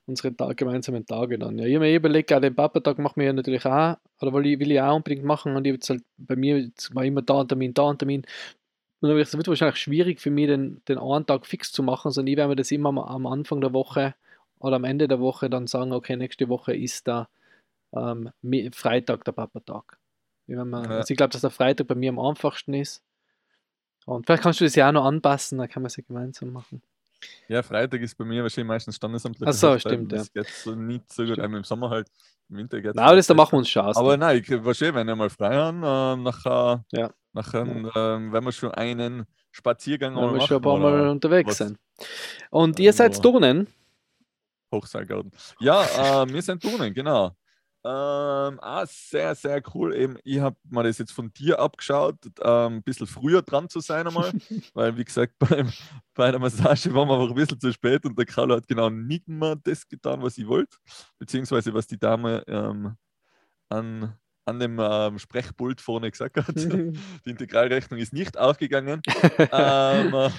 unsere 0.06 0.37
Tag, 0.37 0.56
gemeinsamen 0.56 1.06
Tage 1.06 1.38
dann. 1.38 1.56
Ja, 1.58 1.66
ich 1.66 1.75
habe 1.76 1.84
mir 1.84 1.94
überlegt, 1.94 2.32
auch 2.32 2.40
den 2.40 2.54
Papa-Tag 2.54 2.98
machen 2.98 3.14
wir 3.16 3.26
ja 3.26 3.32
natürlich 3.32 3.64
auch, 3.64 3.96
oder 4.20 4.32
will 4.32 4.46
ich, 4.46 4.58
will 4.58 4.72
ich 4.72 4.80
auch 4.80 4.96
unbedingt 4.96 5.25
machen 5.25 5.54
und 5.54 5.66
ich 5.66 5.75
jetzt 5.75 5.90
halt, 5.90 6.02
bei 6.16 6.34
mir 6.34 6.68
war 6.92 7.04
immer 7.04 7.22
da 7.22 7.42
ein 7.42 7.48
Termin, 7.48 7.75
da 7.75 7.90
ein 7.90 7.98
Termin. 7.98 8.22
Und 8.22 8.26
dann 9.02 9.10
habe 9.10 9.20
ich 9.20 9.28
es 9.28 9.37
wird 9.37 9.46
wahrscheinlich 9.46 9.76
schwierig 9.78 10.20
für 10.20 10.30
mich, 10.30 10.48
den, 10.48 10.82
den 10.88 10.98
einen 10.98 11.25
Tag 11.25 11.46
fix 11.46 11.70
zu 11.70 11.84
machen, 11.84 12.10
sondern 12.10 12.32
ich 12.32 12.37
werde 12.37 12.48
mir 12.48 12.56
das 12.56 12.72
immer 12.72 12.88
am, 12.88 12.98
am 12.98 13.26
Anfang 13.26 13.60
der 13.60 13.72
Woche 13.72 14.16
oder 14.58 14.76
am 14.76 14.84
Ende 14.84 15.06
der 15.06 15.20
Woche 15.20 15.48
dann 15.48 15.68
sagen, 15.68 15.92
okay, 15.92 16.16
nächste 16.16 16.48
Woche 16.48 16.75
ist 16.75 17.06
da 17.06 17.28
ähm, 17.94 18.30
Freitag 18.72 19.25
der 19.25 19.32
Papa-Tag. 19.32 19.98
Ich, 20.49 20.57
werd 20.57 20.67
mir- 20.67 20.83
Ja. 20.83 20.90
also 20.97 21.11
ich 21.12 21.17
glaube, 21.17 21.31
dass 21.31 21.43
der 21.43 21.50
Freitag 21.50 21.87
bei 21.87 21.95
mir 21.95 22.11
am 22.11 22.19
einfachsten 22.19 22.75
ist. 22.75 23.02
Und 24.07 24.26
vielleicht 24.26 24.43
kannst 24.43 24.61
du 24.61 24.64
das 24.64 24.75
ja 24.75 24.88
auch 24.88 24.93
noch 24.93 25.05
anpassen, 25.05 25.59
dann 25.59 25.69
kann 25.69 25.83
man 25.83 25.88
es 25.88 25.97
ja 25.97 26.02
gemeinsam 26.07 26.50
machen. 26.52 26.83
Ja, 27.49 27.62
Freitag 27.62 28.00
ist 28.00 28.17
bei 28.17 28.25
mir 28.25 28.43
wahrscheinlich 28.43 28.69
meistens 28.69 28.97
standesamtliche 28.97 29.50
Ach 29.50 29.52
so, 29.52 29.69
Hochzeit. 29.69 29.81
stimmt, 29.93 30.12
Das 30.12 30.33
geht 30.33 30.47
so 30.47 30.75
nicht 30.75 31.12
so 31.12 31.25
gut. 31.25 31.38
Ähm, 31.38 31.55
Im 31.57 31.64
Sommer 31.64 31.90
halt, 31.90 32.09
im 32.49 32.57
Winter 32.57 32.81
geht 32.81 32.95
Na, 32.95 33.02
aber 33.07 33.17
das, 33.17 33.26
da 33.26 33.35
machen 33.35 33.52
wir 33.52 33.59
uns 33.59 33.69
schon 33.69 33.85
aus. 33.85 33.97
Aber 33.97 34.17
nein, 34.17 34.38
ich, 34.38 34.49
wahrscheinlich, 34.64 34.95
wenn 34.97 35.07
wir 35.07 35.17
mal 35.17 35.28
frei 35.28 35.55
haben, 35.57 35.83
ähm, 35.85 36.23
nachher, 36.23 36.85
Ja. 36.93 37.11
nachher 37.33 37.61
ähm, 37.67 38.33
wenn 38.33 38.45
wir 38.45 38.52
schon 38.52 38.71
einen 38.73 39.26
Spaziergang 39.50 40.14
wenn 40.17 40.33
wir 40.35 40.40
schon 40.43 40.59
ein 40.59 40.62
machen 40.62 40.62
paar 40.62 40.78
Mal 40.78 41.09
unterwegs 41.09 41.50
was- 41.50 41.59
sind. 41.59 41.78
Und 42.50 42.78
ihr 42.78 42.93
seid 42.93 43.12
irgendwo- 43.14 43.33
Turnen? 43.33 43.67
Hochseilgarten. 44.73 45.33
Ja, 45.61 46.23
ähm, 46.23 46.33
wir 46.33 46.43
sind 46.43 46.62
Turnen, 46.62 46.93
genau. 46.95 47.33
Ähm, 47.85 48.58
ah, 48.61 48.85
sehr, 48.87 49.35
sehr 49.37 49.62
cool. 49.73 49.94
Eben, 49.94 50.18
ich 50.25 50.40
habe 50.40 50.56
mir 50.68 50.82
das 50.82 50.99
jetzt 50.99 51.12
von 51.12 51.32
dir 51.32 51.61
abgeschaut, 51.61 52.16
ähm, 52.42 52.76
ein 52.76 52.82
bisschen 52.82 53.06
früher 53.06 53.40
dran 53.42 53.68
zu 53.68 53.80
sein 53.80 54.06
einmal, 54.06 54.32
weil, 54.75 54.97
wie 54.97 55.04
gesagt, 55.04 55.35
beim, 55.38 55.73
bei 56.14 56.30
der 56.30 56.40
Massage 56.40 56.92
waren 56.92 57.08
wir 57.08 57.14
aber 57.14 57.28
ein 57.28 57.35
bisschen 57.35 57.61
zu 57.61 57.73
spät 57.73 58.04
und 58.04 58.18
der 58.18 58.26
Carlo 58.26 58.56
hat 58.56 58.66
genau 58.66 58.90
nicht 58.90 59.28
mehr 59.28 59.56
das 59.56 59.87
getan, 59.87 60.23
was 60.23 60.37
ich 60.38 60.49
wollte, 60.49 60.76
beziehungsweise 61.18 61.73
was 61.73 61.87
die 61.87 61.99
Dame 61.99 62.42
ähm, 62.49 62.97
an, 63.68 64.14
an 64.44 64.58
dem 64.58 64.78
ähm, 64.80 65.18
Sprechpult 65.18 65.80
vorne 65.80 66.11
gesagt 66.11 66.37
hat. 66.37 66.56
Die 66.56 67.30
Integralrechnung 67.30 68.00
ist 68.00 68.12
nicht 68.12 68.38
aufgegangen. 68.38 69.02
ähm, 69.52 70.32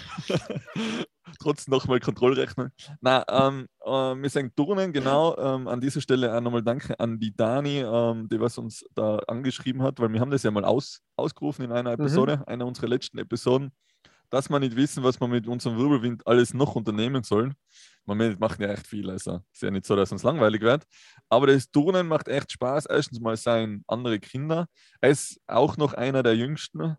äh, 1.29 1.35
trotz 1.39 1.67
nochmal 1.67 1.99
Kontrollrechnung. 1.99 2.69
Na, 3.01 3.23
ähm, 3.29 3.67
äh, 3.83 3.89
wir 3.89 4.29
sind 4.29 4.55
Turnen, 4.55 4.93
genau. 4.93 5.37
Ähm, 5.37 5.67
an 5.67 5.81
dieser 5.81 6.01
Stelle 6.01 6.35
auch 6.35 6.41
nochmal 6.41 6.63
Danke 6.63 6.99
an 6.99 7.19
die 7.19 7.35
Dani, 7.35 7.79
ähm, 7.79 8.27
die 8.29 8.39
was 8.39 8.57
uns 8.57 8.85
da 8.95 9.17
angeschrieben 9.27 9.81
hat, 9.81 9.99
weil 9.99 10.11
wir 10.11 10.19
haben 10.19 10.31
das 10.31 10.43
ja 10.43 10.51
mal 10.51 10.65
aus, 10.65 11.01
ausgerufen 11.15 11.65
in 11.65 11.71
einer 11.71 11.91
Episode, 11.93 12.43
einer 12.47 12.65
unserer 12.65 12.87
letzten 12.87 13.17
Episoden, 13.17 13.71
dass 14.29 14.49
wir 14.49 14.59
nicht 14.59 14.75
wissen, 14.75 15.03
was 15.03 15.19
wir 15.19 15.27
mit 15.27 15.47
unserem 15.47 15.77
Wirbelwind 15.77 16.25
alles 16.25 16.53
noch 16.53 16.75
unternehmen 16.75 17.23
sollen. 17.23 17.53
Wir 18.05 18.37
machen 18.39 18.61
ja 18.63 18.69
echt 18.69 18.87
viel, 18.87 19.09
also 19.09 19.41
ist 19.53 19.61
ja 19.61 19.69
nicht 19.69 19.85
so, 19.85 19.95
dass 19.95 20.11
uns 20.11 20.23
langweilig 20.23 20.61
wird. 20.61 20.83
Aber 21.29 21.45
das 21.47 21.69
Turnen 21.69 22.07
macht 22.07 22.27
echt 22.27 22.51
Spaß. 22.51 22.87
Erstens 22.87 23.19
mal 23.19 23.37
seien 23.37 23.83
andere 23.87 24.19
Kinder. 24.19 24.65
Er 24.99 25.11
ist 25.11 25.39
auch 25.45 25.77
noch 25.77 25.93
einer 25.93 26.23
der 26.23 26.35
Jüngsten. 26.35 26.97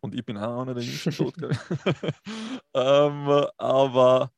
Und 0.00 0.14
ich 0.14 0.24
bin 0.24 0.38
auch 0.38 0.62
einer 0.62 0.74
der 0.74 0.82
Jüngsten 0.82 1.12
tot. 1.12 1.34
ähm, 2.74 3.46
aber 3.58 4.32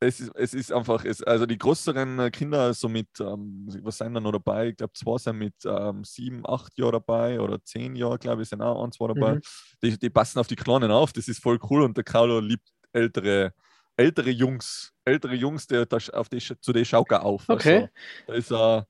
es 0.00 0.20
ist, 0.20 0.30
es 0.34 0.54
ist 0.54 0.72
einfach, 0.72 1.04
es, 1.04 1.22
also 1.22 1.44
die 1.46 1.58
größeren 1.58 2.18
äh, 2.18 2.30
Kinder, 2.30 2.72
so 2.72 2.88
mit, 2.88 3.08
ähm, 3.20 3.66
was 3.82 3.98
sind 3.98 4.14
da 4.14 4.20
noch 4.20 4.32
dabei? 4.32 4.68
Ich 4.68 4.76
glaube, 4.76 4.92
zwei 4.92 5.18
sind 5.18 5.38
mit 5.38 5.54
ähm, 5.64 6.04
sieben, 6.04 6.42
acht 6.46 6.76
Jahren 6.78 6.92
dabei 6.92 7.40
oder 7.40 7.62
zehn 7.64 7.96
Jahren, 7.96 8.18
glaube 8.18 8.42
ich, 8.42 8.48
sind 8.48 8.62
auch 8.62 8.84
ein, 8.84 8.92
zwei 8.92 9.08
dabei. 9.08 9.34
Mhm. 9.36 9.40
Die, 9.82 9.98
die 9.98 10.10
passen 10.10 10.38
auf 10.38 10.46
die 10.46 10.56
Kleinen 10.56 10.90
auf, 10.90 11.12
das 11.12 11.26
ist 11.26 11.42
voll 11.42 11.58
cool 11.68 11.82
und 11.82 11.96
der 11.96 12.04
Carlo 12.04 12.38
liebt 12.38 12.68
ältere, 12.92 13.52
ältere 13.96 14.30
Jungs, 14.30 14.92
ältere 15.04 15.34
Jungs, 15.34 15.66
der, 15.66 15.86
der, 15.86 16.00
auf 16.12 16.28
die, 16.28 16.38
zu 16.38 16.72
denen 16.72 16.84
schaut 16.84 17.10
er 17.10 17.24
auf. 17.24 17.48
Okay. 17.48 17.88
Also, 18.26 18.26
da 18.26 18.34
ist 18.34 18.52
er. 18.52 18.87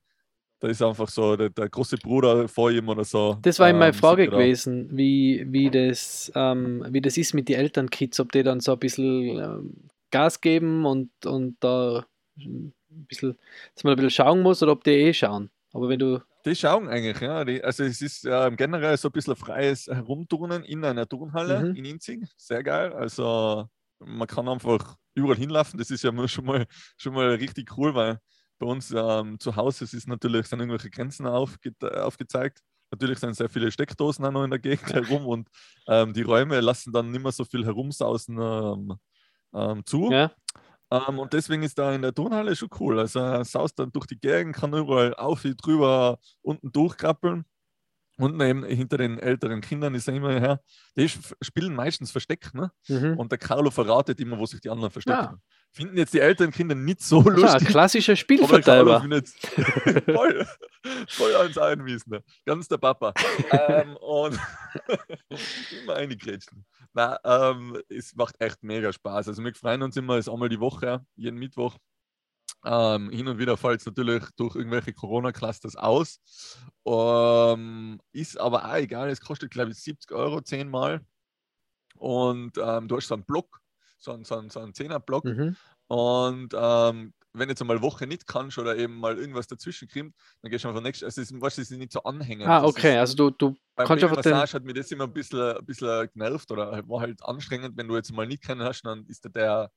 Da 0.61 0.69
ist 0.69 0.83
einfach 0.83 1.09
so 1.09 1.37
der, 1.37 1.51
der 1.51 1.69
große 1.69 1.97
Bruder 1.99 2.49
vor 2.49 2.71
ihm 2.71 2.89
oder 2.89 3.05
so. 3.05 3.39
Das 3.43 3.59
war 3.61 3.69
eben 3.69 3.79
meine 3.79 3.93
ähm, 3.93 3.99
Frage 3.99 4.25
er 4.25 4.31
da. 4.31 4.37
gewesen, 4.39 4.89
wie, 4.97 5.47
wie, 5.49 5.71
das, 5.71 6.33
ähm, 6.35 6.85
wie 6.91 7.01
das 7.01 7.17
ist 7.17 7.33
mit 7.35 7.49
den 7.49 7.57
Elternkids, 7.61 8.19
ob 8.19 8.33
die 8.33 8.43
dann 8.43 8.61
so 8.61 8.73
ein 8.73 8.79
bisschen 8.79 9.39
ähm, 9.39 9.75
Gas 10.11 10.41
geben 10.41 10.85
und, 10.85 11.11
und 11.27 11.57
da 11.61 12.05
ein 12.39 12.73
bisschen, 13.07 13.37
dass 13.75 13.85
man 13.85 13.93
ein 13.93 13.97
bisschen 13.97 14.11
schauen 14.11 14.43
muss 14.43 14.63
oder 14.63 14.73
ob 14.73 14.83
die 14.83 14.91
eh 14.91 15.13
schauen. 15.15 15.51
Aber 15.73 15.89
wenn 15.89 15.99
du, 16.01 16.21
Die 16.45 16.57
schauen 16.57 16.89
eigentlich, 16.89 17.21
ja. 17.21 17.45
Die, 17.45 17.63
also 17.63 17.85
es 17.85 18.01
ist 18.03 18.25
ähm, 18.29 18.57
generell 18.57 18.97
so 18.97 19.09
ein 19.09 19.13
bisschen 19.13 19.37
freies 19.37 19.87
Herumturnen 19.87 20.65
in 20.65 20.85
einer 20.85 21.07
Turnhalle 21.07 21.71
Mhm. 21.71 21.77
in 21.77 21.85
Inzing. 21.85 22.27
Sehr 22.37 22.63
geil. 22.65 22.93
Also 22.95 23.69
man 24.01 24.27
kann 24.27 24.49
einfach 24.49 24.97
überall 25.15 25.37
hinlaufen. 25.37 25.79
Das 25.79 25.91
ist 25.91 26.03
ja 26.03 26.27
schon 26.29 26.45
mal 26.47 26.67
schon 26.97 27.15
mal 27.15 27.29
richtig 27.35 27.77
cool, 27.77 27.95
weil 27.95 28.19
bei 28.59 28.67
uns 28.67 28.93
ähm, 28.97 29.39
zu 29.39 29.57
Hause 29.57 29.85
es 29.85 29.95
ist 29.95 30.09
natürlich 30.09 30.47
sind 30.47 30.61
irgendwelche 30.61 30.91
Grenzen 30.91 31.27
aufge 31.27 31.73
aufgezeigt. 32.03 32.61
Natürlich 32.91 33.19
sind 33.19 33.35
sehr 33.37 33.49
viele 33.49 33.71
Steckdosen 33.71 34.25
auch 34.25 34.33
noch 34.33 34.45
in 34.45 34.51
der 34.51 34.59
Gegend 34.59 34.93
herum 34.93 35.27
und 35.27 35.49
ähm, 35.87 36.13
die 36.15 36.23
Räume 36.23 36.61
lassen 36.61 36.93
dann 36.93 37.11
nicht 37.11 37.23
mehr 37.23 37.33
so 37.33 37.45
viel 37.45 37.65
herumsausen 37.65 38.39
ähm, 38.41 38.99
ähm, 39.55 39.85
zu. 39.85 40.11
ja, 40.11 40.33
Ähm, 40.91 41.19
und 41.19 41.33
deswegen 41.33 41.63
ist 41.63 41.79
da 41.79 41.95
in 41.95 42.03
der 42.03 42.15
Turnhalle 42.15 42.57
schon 42.57 42.71
cool. 42.81 42.99
Also 42.99 43.21
er 43.21 43.45
saust 43.45 43.79
dann 43.79 43.93
durch 43.93 44.07
die 44.07 44.19
Gegend, 44.19 44.57
kann 44.57 44.73
überall 44.73 45.15
auf, 45.15 45.43
drüber, 45.43 46.19
unten 46.43 46.73
durchkrabbeln. 46.73 47.45
Unten 48.19 48.41
eben 48.41 48.65
hinter 48.65 48.99
den 48.99 49.19
älteren 49.19 49.61
Kindern 49.61 49.95
ist 49.95 50.09
er 50.09 50.15
immer 50.15 50.33
her. 50.33 50.61
Die 50.97 51.09
spielen 51.09 51.75
meistens 51.75 52.11
Versteck, 52.11 52.53
ne? 52.53 52.73
mhm. 52.89 53.17
Und 53.17 53.31
der 53.31 53.39
Carlo 53.39 53.71
verratet 53.71 54.21
immer, 54.21 54.39
wo 54.39 54.47
sich 54.47 54.61
die 54.61 54.71
anderen 54.71 54.91
verstecken. 54.91 55.19
Ja. 55.19 55.39
Finden 55.71 55.97
jetzt 55.97 56.15
die 56.15 56.21
älteren 56.21 56.51
Kinder 56.51 56.75
nicht 56.75 57.01
so 57.01 57.21
lustig. 57.23 57.69
klassischer 57.69 58.15
Carlo 58.15 58.17
Spielvertreiber. 58.17 59.01
findet 59.01 59.29
voll, 60.07 60.47
voll 61.09 61.37
ans 61.37 61.59
Einwiesen. 61.59 62.11
ne? 62.11 62.25
Ganz 62.45 62.67
der 62.67 62.79
Papa. 62.79 63.13
ähm, 63.53 63.97
und 63.97 64.39
immer 65.83 65.95
eingrätschen. 65.95 66.65
Na, 66.95 67.19
ähm, 67.25 67.81
es 67.89 68.15
macht 68.17 68.35
echt 68.41 68.63
mega 68.65 68.93
Spaß. 68.93 69.29
Also 69.29 69.45
wir 69.45 69.55
freuen 69.55 69.83
uns 69.83 69.97
immer, 69.97 70.15
es 70.15 70.27
ist 70.27 70.33
einmal 70.33 70.49
die 70.49 70.61
Woche, 70.61 71.05
jeden 71.15 71.39
Mittwoch. 71.39 71.77
Ähm, 72.65 73.11
hin 73.11 73.29
und 73.29 73.39
wieder 73.39 73.57
fällt 73.57 73.81
es 73.81 73.87
natürlich 73.87 74.25
durch 74.37 74.57
irgendwelche 74.57 74.93
Corona-Clusters 74.93 75.77
aus. 75.77 76.21
Ähm, 76.85 78.01
ist 78.13 78.39
aber 78.39 78.65
auch 78.65 78.75
egal, 78.75 79.09
es 79.11 79.21
kostet, 79.21 79.51
glaube 79.51 79.71
ich, 79.71 79.79
70 79.79 80.13
Euro 80.13 80.41
zehnmal. 80.41 81.01
Und 81.97 82.59
ähm, 82.59 82.89
du 82.89 82.97
hast 82.97 83.09
so 83.09 83.15
einen 83.15 83.25
Block, 83.25 83.61
so 83.99 84.13
einen, 84.13 84.25
so 84.25 84.37
einen, 84.37 84.51
so 84.51 84.61
einen 84.61 84.73
10er-Block. 84.73 85.25
Mhm. 85.25 85.57
Und 85.89 86.55
ähm, 86.55 87.15
wenn 87.33 87.49
jetzt 87.49 87.61
einmal 87.61 87.77
eine 87.77 87.85
Woche 87.85 88.07
nicht 88.07 88.27
kannst 88.27 88.59
oder 88.59 88.77
eben 88.77 88.99
mal 88.99 89.19
irgendwas 89.19 89.47
dazwischen 89.47 89.89
kommt, 89.89 90.15
dann 90.43 90.51
gehst 90.51 90.65
du 90.65 90.69
einfach 90.69 90.83
nächstes. 90.83 91.07
Also, 91.07 91.21
es 91.21 91.31
ist, 91.31 91.41
weißt, 91.41 91.59
du, 91.59 91.63
ist 91.63 91.71
nicht 91.71 91.93
so 91.93 92.03
anhängend. 92.03 92.47
Ah, 92.47 92.65
okay, 92.65 92.95
Ist, 92.95 93.01
also 93.01 93.15
du, 93.17 93.31
du 93.31 93.57
kannst 93.77 94.05
einfach 94.05 94.23
den, 94.23 94.37
hat 94.37 94.65
mir 94.65 94.75
das 94.75 94.91
immer 94.91 95.05
ein 95.05 95.13
bisschen, 95.13 95.57
ein 95.57 95.65
bisschen 95.65 96.09
genervt 96.13 96.51
oder 96.51 96.89
war 96.89 97.01
halt 97.01 97.23
anstrengend, 97.23 97.77
wenn 97.77 97.89
du 97.89 97.97
jetzt 97.97 98.13
mal 98.13 98.27
nicht 98.27 98.43
kennen 98.43 98.63
hast, 98.63 98.83
dann 98.83 99.07
ist 99.07 99.25
der, 99.25 99.31
der 99.31 99.73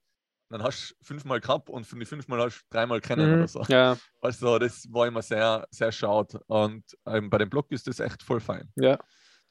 dann 0.52 0.64
hast 0.64 0.92
du 0.92 1.06
fünfmal 1.06 1.40
gehabt 1.40 1.70
und 1.70 1.86
von 1.86 2.00
den 2.00 2.06
fünfmal 2.06 2.40
hast 2.42 2.62
du 2.62 2.66
dreimal 2.70 3.02
kennen 3.02 3.28
mhm. 3.30 3.38
oder 3.38 3.48
so. 3.48 3.64
ja, 3.70 3.98
Also 4.22 4.60
das 4.60 4.88
war 4.92 5.08
immer 5.08 5.22
sehr, 5.22 5.68
sehr 5.72 5.92
schade. 5.92 6.42
Und 6.48 6.84
ähm, 7.06 7.30
bei 7.30 7.38
dem 7.38 7.50
Blog 7.50 7.72
ist 7.72 7.88
das 7.88 8.00
echt 8.00 8.24
voll 8.24 8.40
fein. 8.40 8.72
ja, 8.76 8.98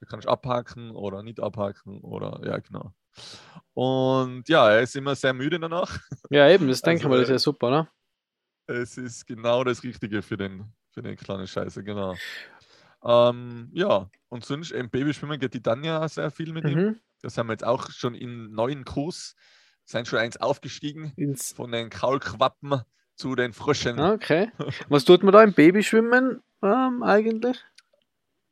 Du 0.01 0.07
kannst 0.07 0.27
abhaken 0.27 0.93
oder 0.93 1.23
nicht 1.23 1.41
abhaken 1.41 2.01
oder 2.01 2.41
ja, 2.45 2.59
genau. 2.59 2.95
Und 3.75 4.49
ja, 4.49 4.71
er 4.71 4.81
ist 4.81 4.97
immer 4.97 5.15
sehr 5.15 5.35
müde 5.35 5.61
danach. 5.61 5.99
ja, 6.31 6.49
eben, 6.49 6.69
das 6.69 6.81
denke 6.81 7.01
ich 7.01 7.05
Also, 7.05 7.09
mal, 7.11 7.17
das 7.19 7.25
ist 7.25 7.31
äh, 7.31 7.35
ja 7.35 7.39
super, 7.39 7.71
ne? 7.71 7.89
Es 8.67 8.97
ist 8.97 9.27
genau 9.27 9.65
das 9.65 9.83
Richtige 9.83 10.23
für 10.23 10.37
den, 10.37 10.73
für 10.91 11.03
den 11.03 11.17
kleinen 11.17 11.47
Scheiße, 11.47 11.83
genau. 11.85 12.15
Ähm, 13.03 13.71
ja, 13.73 14.11
und 14.29 14.45
sonst 14.45 14.71
im 14.73 14.91
Babyschwimmen 14.91 15.39
geht 15.39 15.55
die 15.55 15.63
Tanja 15.63 16.07
sehr 16.09 16.31
viel 16.31 16.53
mit 16.53 16.65
ihm. 16.67 16.79
Mhm. 16.79 17.01
Das 17.23 17.37
haben 17.37 17.49
wir 17.49 17.55
jetzt 17.55 17.65
auch 17.65 17.91
schon 17.91 18.15
im 18.15 18.53
neuen 18.53 18.85
Kurs, 18.85 19.35
sind 19.91 20.09
schon 20.09 20.19
eins 20.19 20.37
aufgestiegen, 20.37 21.13
Ins, 21.17 21.53
von 21.53 21.73
den 21.73 21.91
Kaulquappen 21.91 22.83
zu 23.15 23.35
den 23.35 23.53
Fröschen. 23.53 23.99
okay. 24.01 24.51
Was 24.89 25.05
tut 25.05 25.23
man 25.23 25.33
da 25.33 25.43
im 25.43 25.53
Babyschwimmen 25.53 26.43
ähm, 26.63 27.03
eigentlich? 27.03 27.59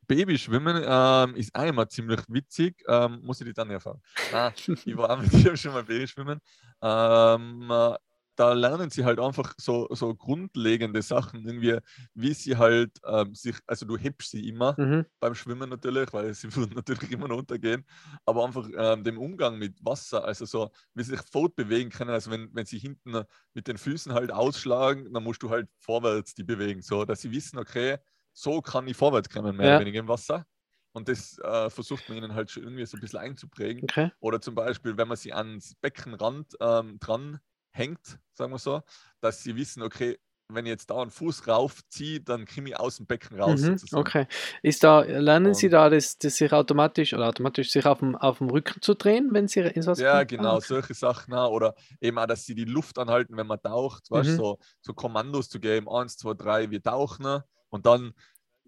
Babyschwimmen 0.07 0.83
ähm, 0.85 1.35
ist 1.35 1.55
immer 1.55 1.87
ziemlich 1.87 2.21
witzig, 2.27 2.83
ähm, 2.87 3.19
muss 3.23 3.39
ich 3.41 3.47
die 3.47 3.53
Tanja 3.53 3.79
fragen. 3.79 4.01
Nein, 4.31 4.53
ich 4.85 4.97
war 4.97 5.17
mit 5.17 5.31
ihr 5.33 5.55
schon 5.55 5.73
mal 5.73 5.83
Babyschwimmen. 5.83 6.41
Ähm, 6.81 7.69
äh, 7.69 7.95
da 8.39 8.53
lernen 8.53 8.89
sie 8.89 9.05
halt 9.05 9.19
einfach 9.19 9.53
so, 9.57 9.87
so 9.91 10.15
grundlegende 10.15 11.01
Sachen, 11.01 11.45
irgendwie, 11.45 11.79
wie 12.13 12.33
sie 12.33 12.57
halt 12.57 12.99
ähm, 13.05 13.35
sich, 13.35 13.57
also 13.67 13.85
du 13.85 13.97
hebst 13.97 14.31
sie 14.31 14.47
immer 14.47 14.77
Mhm. 14.77 15.03
beim 15.19 15.35
Schwimmen 15.35 15.69
natürlich, 15.69 16.13
weil 16.13 16.33
sie 16.33 16.53
würden 16.55 16.75
natürlich 16.75 17.11
immer 17.11 17.27
noch 17.27 17.37
untergehen, 17.39 17.85
aber 18.25 18.45
einfach 18.45 18.67
ähm, 18.77 19.03
dem 19.03 19.17
Umgang 19.17 19.57
mit 19.57 19.83
Wasser, 19.83 20.23
also 20.23 20.45
so, 20.45 20.71
wie 20.93 21.03
sie 21.03 21.11
sich 21.17 21.21
fortbewegen 21.31 21.91
können, 21.91 22.11
also 22.11 22.31
wenn, 22.31 22.49
wenn 22.55 22.65
sie 22.65 22.79
hinten 22.79 23.23
mit 23.53 23.67
den 23.67 23.77
Füßen 23.77 24.13
halt 24.13 24.31
ausschlagen, 24.31 25.11
dann 25.13 25.23
musst 25.23 25.43
du 25.43 25.49
halt 25.49 25.69
vorwärts 25.79 26.33
die 26.35 26.43
bewegen, 26.43 26.81
so, 26.81 27.05
dass 27.05 27.21
sie 27.21 27.31
wissen, 27.31 27.59
okay, 27.59 27.97
so 28.33 28.61
kann 28.61 28.87
ich 28.87 28.95
vorwärts 28.97 29.29
kommen, 29.29 29.55
mehr 29.57 29.67
Ja. 29.67 29.75
oder 29.75 29.79
weniger 29.79 29.99
im 29.99 30.07
Wasser. 30.07 30.45
Und 30.93 31.07
das 31.07 31.37
äh, 31.39 31.69
versucht 31.69 32.07
man 32.09 32.17
ihnen 32.17 32.33
halt 32.33 32.49
schon 32.51 32.63
irgendwie 32.63 32.85
so 32.85 32.97
ein 32.97 32.99
bisschen 32.99 33.19
einzuprägen. 33.19 33.83
Okay. 33.83 34.11
Oder 34.19 34.41
zum 34.41 34.55
Beispiel, 34.55 34.97
wenn 34.97 35.07
man 35.07 35.17
sie 35.17 35.33
ans 35.33 35.75
Beckenrand 35.75 36.55
ähm, 36.59 36.99
dran 36.99 37.39
hängt, 37.71 38.19
sagen 38.33 38.51
wir 38.51 38.59
so, 38.59 38.81
dass 39.21 39.43
sie 39.43 39.55
wissen, 39.55 39.81
okay, 39.83 40.19
wenn 40.51 40.65
ich 40.65 40.71
jetzt 40.71 40.89
da 40.89 40.99
einen 40.99 41.11
Fuß 41.11 41.47
raufziehe, 41.47 42.21
dann 42.21 42.47
komme 42.47 42.69
ich 42.69 42.79
aus 42.79 42.97
dem 42.97 43.05
Becken 43.05 43.39
raus. 43.39 43.61
Mhm, 43.61 43.77
okay. 43.93 44.25
Ist 44.63 44.83
da, 44.83 45.01
lernen 45.01 45.53
Sie 45.53 45.67
Und- 45.67 45.73
da, 45.73 45.89
das, 45.91 46.17
das 46.17 46.37
sich 46.37 46.51
automatisch 46.51 47.13
oder 47.13 47.27
automatisch 47.27 47.69
sich 47.71 47.85
auf 47.85 47.99
dem, 47.99 48.15
auf 48.15 48.39
dem 48.39 48.49
Rücken 48.49 48.81
zu 48.81 48.95
drehen, 48.95 49.29
wenn 49.31 49.47
Sie 49.47 49.59
ins 49.59 49.85
Wasser 49.85 50.03
Ja, 50.03 50.11
kommen? 50.23 50.27
genau, 50.27 50.53
Ah, 50.53 50.55
okay. 50.55 50.65
solche 50.67 50.93
Sachen. 50.95 51.35
auch. 51.35 51.51
Oder 51.51 51.75
eben 52.01 52.17
auch, 52.17 52.25
dass 52.25 52.45
sie 52.45 52.55
die 52.55 52.65
Luft 52.65 52.97
anhalten, 52.97 53.37
wenn 53.37 53.45
man 53.45 53.61
taucht, 53.61 54.09
weißt, 54.09 54.31
Mhm. 54.31 54.35
so, 54.37 54.57
so 54.81 54.93
Kommandos 54.95 55.49
zu 55.49 55.59
geben, 55.59 55.87
eins, 55.87 56.17
zwei, 56.17 56.33
drei, 56.33 56.71
wir 56.71 56.81
tauchen. 56.81 57.43
Und 57.69 57.85
dann 57.85 58.13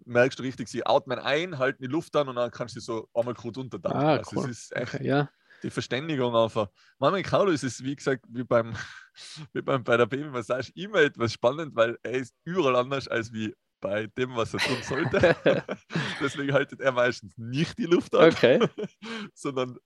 merkst 0.04 0.38
du 0.38 0.44
richtig, 0.44 0.68
sie 0.68 0.86
atmen 0.86 1.18
ein, 1.18 1.58
halten 1.58 1.82
die 1.82 1.88
Luft 1.88 2.14
an 2.14 2.28
und 2.28 2.36
dann 2.36 2.52
kannst 2.52 2.76
du 2.76 2.80
so 2.80 3.08
einmal 3.12 3.34
kurz 3.34 3.56
untertauchen. 3.56 3.96
Ah, 3.96 4.16
also 4.18 4.36
cool. 4.36 4.50
es 4.50 4.62
ist 4.62 4.76
echt 4.76 4.94
Okay, 4.94 5.06
ja. 5.08 5.30
Die 5.62 5.70
Verständigung 5.70 6.34
einfach. 6.34 6.68
Manchmal 6.98 7.20
in 7.20 7.26
Kaulo 7.26 7.50
ist 7.50 7.64
es, 7.64 7.82
wie 7.82 7.94
gesagt, 7.96 8.24
wie 8.28 8.44
beim, 8.44 8.74
wie 9.52 9.62
beim 9.62 9.84
bei 9.84 9.96
der 9.96 10.06
Babymassage 10.06 10.72
immer 10.74 11.00
etwas 11.00 11.32
spannend, 11.32 11.74
weil 11.76 11.98
er 12.02 12.12
ist 12.12 12.34
überall 12.44 12.76
anders 12.76 13.08
als 13.08 13.32
wie 13.32 13.54
bei 13.80 14.06
dem, 14.18 14.36
was 14.36 14.54
er 14.54 14.60
tun 14.60 14.82
sollte. 14.82 15.36
Deswegen 16.20 16.52
haltet 16.52 16.80
er 16.80 16.92
meistens 16.92 17.36
nicht 17.36 17.76
die 17.78 17.86
Luft 17.86 18.14
an, 18.14 18.30
Okay. 18.32 18.60
sondern 19.34 19.76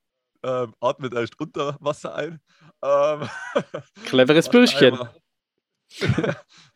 ähm, 0.42 0.74
atmet 0.80 1.14
erst 1.14 1.40
unter 1.40 1.76
Wasser 1.80 2.14
ein. 2.14 2.40
Ähm, 2.82 3.28
Cleveres 4.04 4.48
Bürschchen. 4.50 4.92
einmal- 4.94 5.14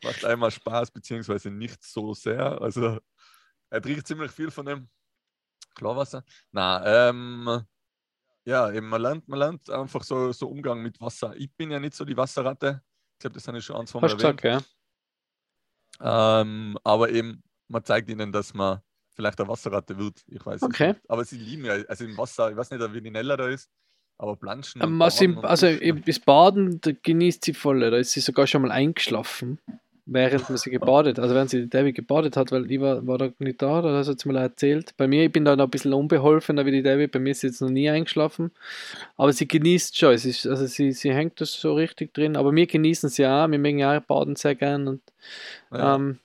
macht 0.02 0.24
einmal 0.24 0.50
Spaß, 0.50 0.90
beziehungsweise 0.92 1.50
nicht 1.50 1.82
so 1.82 2.14
sehr. 2.14 2.60
Also 2.62 2.98
er 3.70 3.82
trinkt 3.82 4.06
ziemlich 4.06 4.30
viel 4.32 4.50
von 4.50 4.66
dem 4.66 4.88
Klarwasser. 5.74 6.24
Na, 6.52 7.08
ähm, 7.10 7.62
ja, 8.44 8.70
eben 8.72 8.88
man 8.88 9.00
lernt, 9.02 9.28
man 9.28 9.38
lernt 9.38 9.68
einfach 9.70 10.02
so, 10.02 10.32
so 10.32 10.48
Umgang 10.48 10.82
mit 10.82 11.00
Wasser. 11.00 11.34
Ich 11.36 11.50
bin 11.54 11.70
ja 11.70 11.78
nicht 11.80 11.94
so 11.94 12.04
die 12.04 12.16
Wasserratte. 12.16 12.82
Ich 13.14 13.20
glaube, 13.20 13.34
das 13.34 13.46
habe 13.48 13.58
ich 13.58 13.64
schon 13.64 13.76
ein, 13.76 13.86
zwei 13.86 14.00
Mal 14.00 14.10
erwähnt. 14.10 14.40
gesagt, 14.40 14.44
ja. 16.00 16.40
Ähm, 16.40 16.78
aber 16.84 17.10
eben, 17.10 17.42
man 17.68 17.84
zeigt 17.84 18.08
ihnen, 18.08 18.32
dass 18.32 18.54
man 18.54 18.80
vielleicht 19.14 19.38
eine 19.40 19.48
Wasserratte 19.48 19.98
wird. 19.98 20.22
Ich 20.28 20.44
weiß 20.44 20.62
Okay. 20.62 20.88
nicht. 20.88 21.00
Aber 21.10 21.24
sie 21.24 21.36
lieben 21.38 21.64
ja, 21.64 21.74
also 21.88 22.04
im 22.04 22.16
Wasser, 22.16 22.50
ich 22.50 22.56
weiß 22.56 22.70
nicht, 22.70 22.92
wie 22.94 23.02
die 23.02 23.10
Nella 23.10 23.36
da 23.36 23.48
ist, 23.48 23.70
aber 24.18 24.36
Planschen. 24.36 24.82
Ähm, 24.82 24.98
Baden 24.98 25.24
im, 25.24 25.38
und 25.38 25.44
also 25.44 25.66
das 26.06 26.18
Baden 26.20 26.80
da 26.80 26.92
genießt 26.92 27.44
sie 27.44 27.54
voll. 27.54 27.80
Da 27.80 27.96
ist 27.98 28.12
sie 28.12 28.20
sogar 28.20 28.46
schon 28.46 28.62
mal 28.62 28.70
eingeschlafen, 28.70 29.60
während 30.12 30.48
man 30.48 30.58
sie 30.58 30.70
gebadet, 30.70 31.18
also 31.18 31.34
während 31.34 31.50
sie 31.50 31.68
Debbie 31.68 31.92
gebadet 31.92 32.36
hat, 32.36 32.50
weil 32.50 32.70
ich 32.70 32.80
war, 32.80 33.06
war 33.06 33.16
da 33.16 33.30
nicht 33.38 33.62
da, 33.62 33.80
da 33.80 34.04
hat 34.04 34.20
sie 34.20 34.28
mal 34.28 34.38
erzählt. 34.38 34.94
Bei 34.96 35.06
mir, 35.06 35.24
ich 35.24 35.32
bin 35.32 35.44
da 35.44 35.54
noch 35.54 35.64
ein 35.64 35.70
bisschen 35.70 35.92
unbeholfener 35.92 36.66
wie 36.66 36.72
die 36.72 36.82
Debbie, 36.82 37.06
bei 37.06 37.20
mir 37.20 37.30
ist 37.30 37.40
sie 37.40 37.46
jetzt 37.46 37.60
noch 37.60 37.70
nie 37.70 37.88
eingeschlafen, 37.88 38.50
aber 39.16 39.32
sie 39.32 39.46
genießt 39.46 39.96
schon, 39.96 40.12
es 40.12 40.24
ist, 40.24 40.46
also 40.46 40.66
sie, 40.66 40.92
sie 40.92 41.14
hängt 41.14 41.40
das 41.40 41.52
so 41.52 41.74
richtig 41.74 42.12
drin, 42.12 42.36
aber 42.36 42.52
wir 42.54 42.66
genießen 42.66 43.08
sie 43.08 43.24
auch, 43.26 43.48
wir 43.48 43.58
mögen 43.58 43.78
ja 43.78 43.96
auch 43.96 44.02
Baden 44.02 44.36
sehr 44.36 44.54
gern 44.56 44.88
und 44.88 45.02
Ja. 45.70 45.94
ähm, 45.94 46.18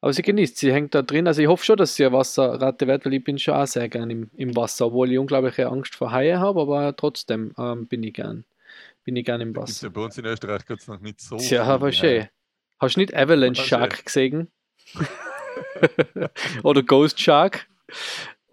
aber 0.00 0.12
sie 0.12 0.22
genießt, 0.22 0.56
sie 0.56 0.72
hängt 0.72 0.96
da 0.96 1.02
drin. 1.02 1.28
Also 1.28 1.42
ich 1.42 1.48
hoffe 1.48 1.64
schon, 1.64 1.76
dass 1.76 1.94
sie 1.94 2.04
eine 2.04 2.16
Wasserratte 2.16 2.88
wird, 2.88 3.06
weil 3.06 3.14
ich 3.14 3.22
bin 3.22 3.38
schon 3.38 3.54
auch 3.54 3.68
sehr 3.68 3.88
gern 3.88 4.10
im, 4.10 4.30
im 4.34 4.56
Wasser, 4.56 4.86
obwohl 4.86 5.12
ich 5.12 5.18
unglaubliche 5.18 5.68
Angst 5.68 5.94
vor 5.94 6.10
Haie 6.10 6.40
habe, 6.40 6.60
aber 6.60 6.96
trotzdem 6.96 7.54
ähm, 7.56 7.86
bin 7.86 8.02
ich 8.02 8.14
gern. 8.14 8.44
Bin 9.04 9.14
ich 9.14 9.24
gern 9.24 9.40
im 9.40 9.54
Wasser. 9.54 9.86
ja 9.86 9.92
bei 9.92 10.00
uns 10.00 10.18
in 10.18 10.24
Österreich 10.24 10.66
gibt 10.66 10.80
es 10.80 10.88
noch 10.88 10.98
nicht 10.98 11.20
so. 11.20 11.38
Viele 11.38 11.62
aber 11.62 11.92
schön. 11.92 12.26
Hast 12.82 12.96
du 12.96 13.00
nicht 13.00 13.14
Avalanche 13.16 13.62
Shark 13.62 14.04
gesehen? 14.04 14.48
Oder 16.62 16.82
Ghost 16.82 17.20
Shark? 17.20 17.66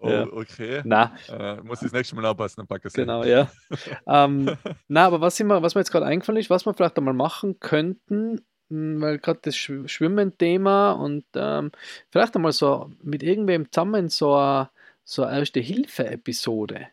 Oh, 0.00 0.08
Ja. 0.08 0.26
okay. 0.32 0.80
Na, 0.84 1.12
Äh, 1.28 1.56
muss 1.62 1.82
ich 1.82 1.86
das 1.88 1.92
nächste 1.92 2.16
Mal 2.16 2.24
aufpassen, 2.26 2.60
ein 2.62 2.66
paar 2.66 2.78
Kassetten. 2.78 3.06
genau, 3.06 3.24
ja. 3.24 3.50
ähm, 4.06 4.56
na, 4.88 5.06
aber 5.06 5.20
was, 5.20 5.38
immer, 5.40 5.62
was 5.62 5.74
mir 5.74 5.82
jetzt 5.82 5.90
gerade 5.92 6.06
eingefallen 6.06 6.40
ist, 6.40 6.48
was 6.50 6.64
wir 6.64 6.72
vielleicht 6.74 6.96
einmal 6.96 7.12
machen 7.14 7.60
könnten, 7.60 8.40
mh, 8.70 9.00
weil 9.02 9.18
gerade 9.18 9.40
das 9.42 9.54
Schw- 9.56 9.86
Schwimmen-Thema 9.88 10.92
und 10.92 11.24
ähm, 11.34 11.70
vielleicht 12.10 12.34
einmal 12.36 12.52
so 12.52 12.90
mit 13.02 13.22
irgendwem 13.22 13.70
zusammen 13.70 14.08
so 14.08 14.34
eine 14.34 14.70
so 15.04 15.24
eine 15.24 15.40
Erste-Hilfe-Episode. 15.40 16.86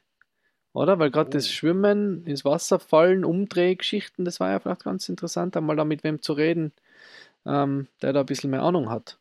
Oder? 0.73 0.97
Weil 0.99 1.11
gerade 1.11 1.29
das 1.29 1.45
Oh. 1.47 1.51
Schwimmen, 1.51 2.25
ins 2.25 2.43
Wasser 2.45 2.79
fallen, 2.79 3.23
Umdrehgeschichten, 3.23 4.25
das 4.25 4.39
war 4.39 4.51
ja 4.51 4.59
vielleicht 4.59 4.83
ganz 4.85 5.07
interessant, 5.07 5.55
einmal 5.55 5.75
da 5.75 5.85
mit 5.85 6.03
wem 6.03 6.21
zu 6.21 6.33
reden, 6.33 6.71
ähm, 7.45 7.87
der 8.01 8.13
da 8.13 8.21
ein 8.21 8.25
bisschen 8.25 8.49
mehr 8.51 8.63
Ahnung 8.63 8.89
hat. 8.89 9.19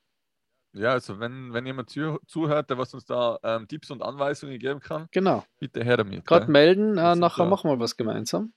Ja, 0.73 0.91
also 0.93 1.19
wenn, 1.21 1.53
wenn 1.55 1.65
jemand 1.65 1.89
zu, 1.91 2.19
zuhört, 2.27 2.69
der 2.71 2.77
was 2.79 2.93
uns 2.93 3.07
da 3.07 3.39
ähm, 3.43 3.67
Tipps 3.67 3.91
und 3.91 4.03
Anweisungen 4.03 4.59
geben 4.59 4.81
kann, 4.81 5.09
Genau. 5.11 5.43
bitte 5.59 5.83
her 5.83 5.97
damit. 5.97 6.27
Gerade 6.27 6.51
melden, 6.51 6.99
äh, 6.99 7.17
nachher 7.17 7.45
da- 7.45 7.51
machen 7.51 7.71
wir 7.71 7.81
was 7.81 7.97
gemeinsam. 7.97 8.53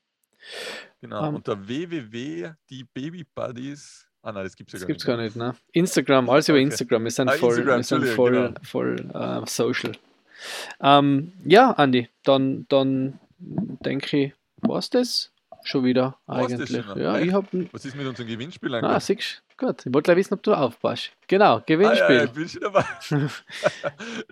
Genau, 1.00 1.26
ähm, 1.28 1.36
unter 1.36 1.66
www.diebabybuddies. 1.66 4.06
Ah 4.22 4.32
nein, 4.32 4.44
das 4.44 4.54
gibt 4.56 4.72
es 4.72 4.72
ja 4.74 4.80
Das 4.80 4.86
gar 4.86 4.88
gibt's 4.88 5.06
nicht. 5.06 5.16
gar 5.16 5.22
nicht, 5.22 5.36
ne? 5.36 5.54
Instagram, 5.72 6.28
alles 6.28 6.48
über 6.48 6.58
Okay. 6.58 6.64
Instagram. 6.64 7.04
Wir 7.04 7.10
sind 7.10 7.28
Ah, 7.28 7.32
voll, 7.32 7.50
Instagram, 7.50 7.76
wir 7.78 7.84
sind 7.84 8.06
voll, 8.08 8.32
genau. 8.32 8.52
voll 8.62 9.10
äh, 9.14 9.40
social. 9.46 9.92
Ähm, 10.80 11.32
ja, 11.44 11.70
Andi, 11.72 12.08
dann, 12.24 12.66
dann 12.68 13.18
denke 13.38 14.16
ich, 14.26 14.32
war's 14.62 14.90
das 14.90 15.32
schon 15.64 15.84
wieder 15.84 16.16
eigentlich. 16.26 16.70
schon? 16.84 17.00
ja, 17.00 17.18
ich 17.18 17.32
hab. 17.32 17.46
Was 17.72 17.84
ist 17.84 17.96
mit 17.96 18.06
unserem 18.06 18.28
Gewinnspiel 18.28 18.74
Ah, 18.74 18.78
eigentlich? 18.78 19.04
siehst 19.04 19.42
du? 19.58 19.66
Gut. 19.66 19.84
Ich 19.86 19.92
wollte 19.92 20.06
gleich 20.06 20.16
wissen, 20.16 20.34
ob 20.34 20.42
du 20.42 20.54
aufpasst. 20.54 21.10
Genau, 21.28 21.56
Ah, 21.56 21.58
ja, 21.58 21.62
Gewinnspiel. 21.66 22.24
ich 22.24 22.30
bin 22.32 22.48
schon 22.48 22.60
dabei. 22.62 22.84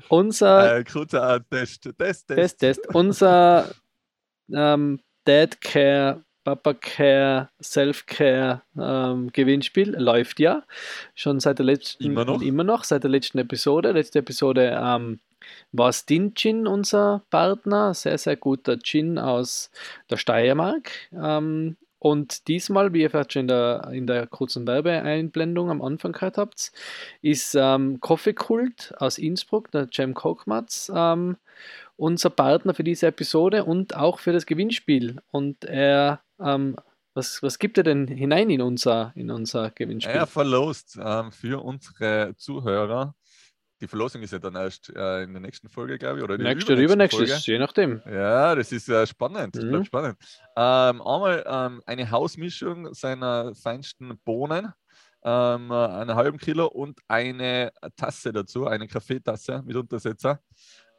Unser 0.08 0.78
Äh, 0.78 0.84
kurzer 0.84 1.40
Test. 1.50 1.82
Test, 1.82 1.98
Test. 1.98 2.26
Test, 2.28 2.58
Test. 2.60 2.94
Unser 2.94 3.70
ähm, 4.52 5.00
Dad 5.24 5.60
Care, 5.60 6.22
Papa 6.44 6.72
Care, 6.74 7.50
Self 7.62 8.06
Care 8.06 8.62
ähm, 8.78 9.30
Gewinnspiel 9.32 9.94
läuft 9.98 10.40
ja 10.40 10.62
schon 11.14 11.40
seit 11.40 11.58
der 11.58 11.66
letzten 11.66 12.04
Immer 12.04 12.24
noch? 12.24 12.40
immer 12.40 12.64
noch 12.64 12.84
seit 12.84 13.02
der 13.02 13.10
letzten 13.10 13.38
Episode. 13.38 13.92
Letzte 13.92 14.20
Episode 14.20 14.78
ähm, 14.82 15.20
war 15.72 15.92
Stin 15.92 16.34
Gin 16.34 16.66
unser 16.66 17.22
Partner, 17.30 17.94
sehr 17.94 18.18
sehr 18.18 18.36
guter 18.36 18.78
Gin 18.78 19.18
aus 19.18 19.70
der 20.10 20.16
Steiermark. 20.16 20.90
Ähm, 21.12 21.76
und 21.98 22.46
diesmal, 22.46 22.92
wie 22.92 23.02
ihr 23.02 23.10
vielleicht 23.10 23.32
schon 23.32 23.42
in 23.42 23.48
der, 23.48 23.88
in 23.92 24.06
der 24.06 24.26
kurzen 24.26 24.66
Werbeeinblendung 24.66 25.70
am 25.70 25.82
Anfang 25.82 26.12
gehört 26.12 26.38
habt, 26.38 26.72
ist 27.22 27.56
ähm, 27.58 28.00
Coffee 28.00 28.34
Kult 28.34 28.94
aus 28.98 29.18
Innsbruck, 29.18 29.70
der 29.72 29.88
Cem 29.92 30.14
Kochmatz, 30.14 30.92
ähm, 30.94 31.36
unser 31.96 32.30
Partner 32.30 32.74
für 32.74 32.84
diese 32.84 33.08
Episode 33.08 33.64
und 33.64 33.96
auch 33.96 34.20
für 34.20 34.32
das 34.32 34.46
Gewinnspiel. 34.46 35.20
Und 35.32 35.64
er, 35.64 36.20
ähm, 36.40 36.76
was, 37.14 37.42
was 37.42 37.58
gibt 37.58 37.78
er 37.78 37.84
denn 37.84 38.06
hinein 38.06 38.48
in 38.48 38.62
unser, 38.62 39.12
in 39.16 39.32
unser 39.32 39.72
Gewinnspiel? 39.72 40.14
Er 40.14 40.28
verlost 40.28 40.96
ähm, 41.02 41.32
für 41.32 41.64
unsere 41.64 42.34
Zuhörer. 42.36 43.16
Die 43.80 43.86
Verlosung 43.86 44.22
ist 44.22 44.32
ja 44.32 44.38
dann 44.38 44.56
erst 44.56 44.90
äh, 44.94 45.22
in 45.22 45.32
der 45.32 45.40
nächsten 45.40 45.68
Folge, 45.68 45.98
glaube 45.98 46.18
ich. 46.18 46.24
Oder 46.24 46.36
Nächste 46.38 46.72
oder 46.72 46.82
übernächstes, 46.82 47.46
je 47.46 47.58
nachdem. 47.58 48.02
Ja, 48.06 48.54
das 48.54 48.72
ist 48.72 48.88
äh, 48.88 49.06
spannend. 49.06 49.54
Das 49.56 49.64
Mhm. 49.64 49.70
bleibt 49.70 49.86
spannend. 49.86 50.16
Ähm, 50.56 51.00
einmal 51.02 51.44
ähm, 51.46 51.82
eine 51.86 52.10
Hausmischung 52.10 52.92
seiner 52.92 53.54
feinsten 53.54 54.18
Bohnen, 54.24 54.72
ähm, 55.24 55.70
einen 55.72 56.14
halben 56.14 56.38
Kilo 56.38 56.66
und 56.66 56.98
eine 57.08 57.70
Tasse 57.96 58.32
dazu, 58.32 58.66
eine 58.66 58.88
Kaffeetasse 58.88 59.62
mit 59.64 59.76
Untersetzer. 59.76 60.40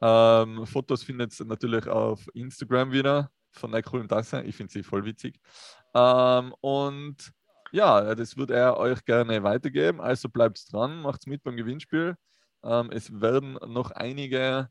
Ähm, 0.01 0.65
Fotos 0.65 1.03
findet 1.03 1.37
ihr 1.39 1.45
natürlich 1.45 1.85
auf 1.87 2.25
Instagram 2.33 2.91
wieder 2.93 3.29
von 3.51 3.71
der 3.71 3.83
coolen 3.83 4.07
Tasse. 4.07 4.41
Ich 4.43 4.55
finde 4.55 4.71
sie 4.71 4.83
voll 4.83 5.03
witzig. 5.03 5.37
Ähm, 5.93 6.53
und 6.61 7.17
ja, 7.71 8.15
das 8.15 8.37
wird 8.37 8.51
er 8.51 8.77
euch 8.77 9.03
gerne 9.03 9.43
weitergeben. 9.43 9.99
Also 10.01 10.29
bleibt 10.29 10.71
dran, 10.71 11.01
macht 11.01 11.27
mit 11.27 11.43
beim 11.43 11.57
Gewinnspiel. 11.57 12.15
Ähm, 12.63 12.89
es 12.91 13.21
werden 13.21 13.57
noch 13.67 13.91
einige, 13.91 14.69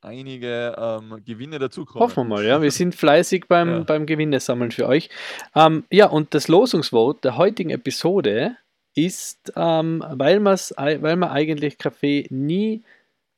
einige 0.00 0.74
ähm, 0.78 1.22
Gewinne 1.24 1.58
dazukommen. 1.58 2.02
Hoffen 2.02 2.28
wir 2.28 2.36
mal, 2.36 2.44
ja. 2.44 2.62
Wir 2.62 2.70
sind 2.70 2.94
fleißig 2.94 3.46
beim, 3.48 3.68
Ja. 3.78 3.80
beim 3.80 4.06
Gewinne 4.06 4.40
sammeln 4.40 4.70
für 4.70 4.86
euch. 4.86 5.10
Ähm, 5.54 5.84
ja, 5.90 6.06
und 6.06 6.34
das 6.34 6.48
Losungswort 6.48 7.24
der 7.24 7.36
heutigen 7.36 7.70
Episode 7.70 8.56
ist, 8.94 9.52
ähm, 9.56 10.02
weil, 10.08 10.40
man's, 10.40 10.74
weil 10.76 11.16
man 11.16 11.30
eigentlich 11.30 11.78
Kaffee 11.78 12.26
nie 12.30 12.82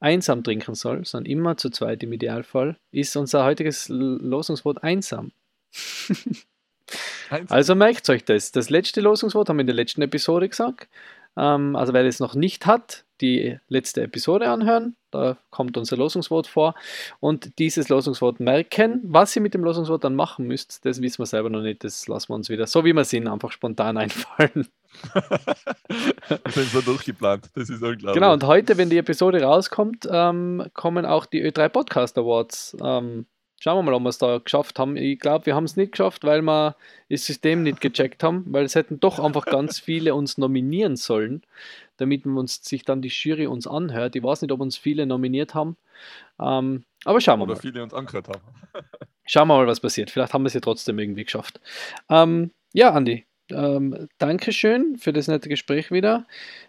einsam 0.03 0.43
trinken 0.43 0.75
soll, 0.75 1.05
sondern 1.05 1.31
immer 1.31 1.57
zu 1.59 1.69
zweit 1.71 2.03
im 2.03 2.13
Idealfall, 2.13 2.77
ist 2.91 3.17
unser 3.17 3.45
heutiges 3.45 3.89
Losungswort 3.91 4.83
einsam. 4.83 5.33
Eins- 7.31 7.51
Also 7.51 7.75
merkt 7.75 8.09
euch 8.11 8.25
das. 8.25 8.51
Das 8.53 8.71
letzte 8.71 9.01
Losungswort 9.01 9.49
haben 9.49 9.59
wir 9.59 9.61
in 9.63 9.67
der 9.69 9.77
letzten 9.77 10.03
Episode 10.03 10.49
gesagt. 10.49 10.89
Ähm, 11.37 11.77
also 11.77 11.93
wer 11.93 12.05
das 12.05 12.21
noch 12.21 12.35
nicht 12.35 12.67
hat, 12.67 13.05
die 13.21 13.59
letzte 13.69 14.03
Episode 14.03 14.49
anhören. 14.49 14.97
Da 15.11 15.37
kommt 15.51 15.77
unser 15.77 15.97
Losungswort 15.97 16.47
vor. 16.47 16.75
Und 17.19 17.59
dieses 17.59 17.89
Losungswort 17.89 18.41
merken. 18.41 19.01
Was 19.03 19.35
ihr 19.37 19.43
mit 19.43 19.55
dem 19.55 19.65
Losungswort 19.65 20.05
dann 20.05 20.15
machen 20.15 20.47
müsst, 20.47 20.85
das 20.85 21.03
wissen 21.03 21.19
wir 21.19 21.27
selber 21.27 21.51
noch 21.51 21.63
nicht. 21.63 21.85
Das 21.85 22.07
lassen 22.09 22.31
wir 22.31 22.37
uns 22.37 22.49
wieder, 22.49 22.67
so 22.67 22.85
wie 22.85 22.93
wir 22.93 23.05
sind, 23.05 23.29
einfach 23.29 23.53
spontan 23.53 23.97
einfallen. 23.97 24.69
das 26.45 26.57
ist 26.57 26.73
so 26.73 26.81
durchgeplant. 26.81 27.51
Das 27.55 27.69
ist 27.69 27.83
unglaublich. 27.83 28.15
Genau, 28.15 28.33
und 28.33 28.45
heute, 28.45 28.77
wenn 28.77 28.91
die 28.91 28.99
Episode 28.99 29.43
rauskommt, 29.43 30.09
ähm, 30.11 30.67
kommen 30.75 31.05
auch 31.05 31.27
die 31.27 31.45
Ö3 31.45 31.69
Podcast 31.69 32.19
Awards 32.19 32.77
ähm, 32.83 33.27
Schauen 33.63 33.77
wir 33.77 33.83
mal, 33.83 33.95
ob 33.95 34.03
wir 34.05 34.09
es 34.09 34.17
da 34.17 34.39
geschafft 34.39 34.79
haben. 34.79 34.97
Ich 34.97 35.21
glaube, 35.21 35.45
wir 35.45 35.55
haben 35.55 35.65
es 35.65 35.77
nicht 35.77 35.93
geschafft, 35.93 36.25
weil 36.25 36.41
wir 36.41 36.77
das 37.11 37.27
System 37.27 37.63
nicht 37.63 37.83
gecheckt 37.83 38.23
haben, 38.23 38.47
weil 38.49 38.65
es 38.65 38.75
hätten 38.75 39.01
doch 39.01 39.19
einfach 39.19 39.45
ganz 39.45 39.79
viele 39.79 40.15
uns 40.15 40.39
nominieren 40.39 40.97
sollen, 40.97 41.43
damit 41.99 42.25
uns 42.25 42.65
sich 42.65 42.87
dann 42.87 43.03
die 43.03 43.09
Jury 43.09 43.47
uns 43.47 43.67
anhört. 43.67 44.17
Ich 44.17 44.23
weiß 44.23 44.41
nicht, 44.41 44.51
ob 44.51 44.61
uns 44.61 44.79
viele 44.79 45.05
nominiert 45.05 45.55
haben. 45.55 45.77
Ähm, 46.41 46.85
aber 47.05 47.21
schauen 47.21 47.39
wir 47.39 47.45
Oder 47.45 47.55
mal. 47.57 47.61
viele 47.61 47.83
uns 47.83 47.93
angehört 47.93 48.29
haben. 48.29 48.41
Schauen 49.27 49.49
wir 49.49 49.59
mal, 49.59 49.67
was 49.67 49.81
passiert. 49.81 50.11
Vielleicht 50.11 50.33
haben 50.33 50.43
wir 50.43 50.47
es 50.49 50.55
ja 50.55 50.61
trotzdem 50.61 50.99
irgendwie 50.99 51.25
geschafft. 51.25 51.61
Ähm, 52.09 52.53
ja, 52.73 52.95
Andi, 52.95 53.27
ähm, 53.53 54.09
Dankeschön 54.19 54.97
für 54.99 55.13
das 55.13 55.29
nette 55.29 55.49
Gespräch 55.49 55.91
wieder. 55.91 56.27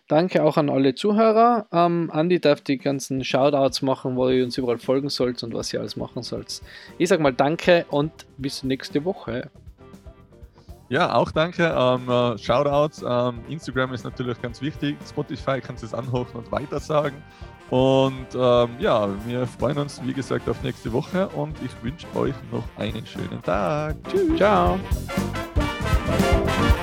Danke 0.08 0.44
auch 0.44 0.58
an 0.58 0.70
alle 0.70 0.96
Zuhörer. 0.96 1.67
Ähm, 1.72 2.10
Andi 2.12 2.39
darf 2.39 2.62
die 2.62 2.78
ganzen 2.78 3.24
Shoutouts 3.24 3.82
machen, 3.82 4.15
wo 4.15 4.30
ihr 4.30 4.44
uns 4.44 4.58
überall 4.58 4.80
folgen 4.80 5.10
sollt 5.10 5.41
und 5.44 5.54
was 5.54 5.74
ihr 5.74 5.80
alles 5.80 5.96
machen 5.96 6.24
sollt. 6.24 6.62
Ich 6.98 7.10
sage 7.10 7.24
mal 7.24 7.34
Danke 7.34 7.86
und 7.89 8.12
bis 8.38 8.63
nächste 8.63 9.06
Woche. 9.06 9.50
Ja, 10.89 11.15
auch 11.15 11.32
danke. 11.32 11.74
Ähm, 11.74 12.10
äh, 12.10 12.38
Shoutouts. 12.38 13.02
Ähm, 13.08 13.39
Instagram 13.48 13.94
ist 13.94 14.04
natürlich 14.04 14.41
ganz 14.41 14.62
wichtig. 14.62 14.98
Spotify 15.08 15.62
kannst 15.62 15.84
du 15.84 15.88
es 15.88 15.94
anhochen 15.94 16.36
und 16.36 16.52
weitersagen. 16.52 17.24
Und 17.70 18.28
ähm, 18.36 18.70
ja, 18.80 19.08
wir 19.26 19.48
freuen 19.48 19.78
uns, 19.78 20.02
wie 20.04 20.12
gesagt, 20.12 20.50
auf 20.50 20.62
nächste 20.62 20.91
Woche 20.91 21.30
und 21.30 21.56
ich 21.63 21.72
wünsche 21.82 22.06
euch 22.17 22.36
noch 22.52 22.65
einen 22.78 23.06
schönen 23.06 23.41
Tag. 23.41 23.96
Tschüss. 24.10 24.36
Ciao. 24.36 24.78
Bye. 26.08 26.81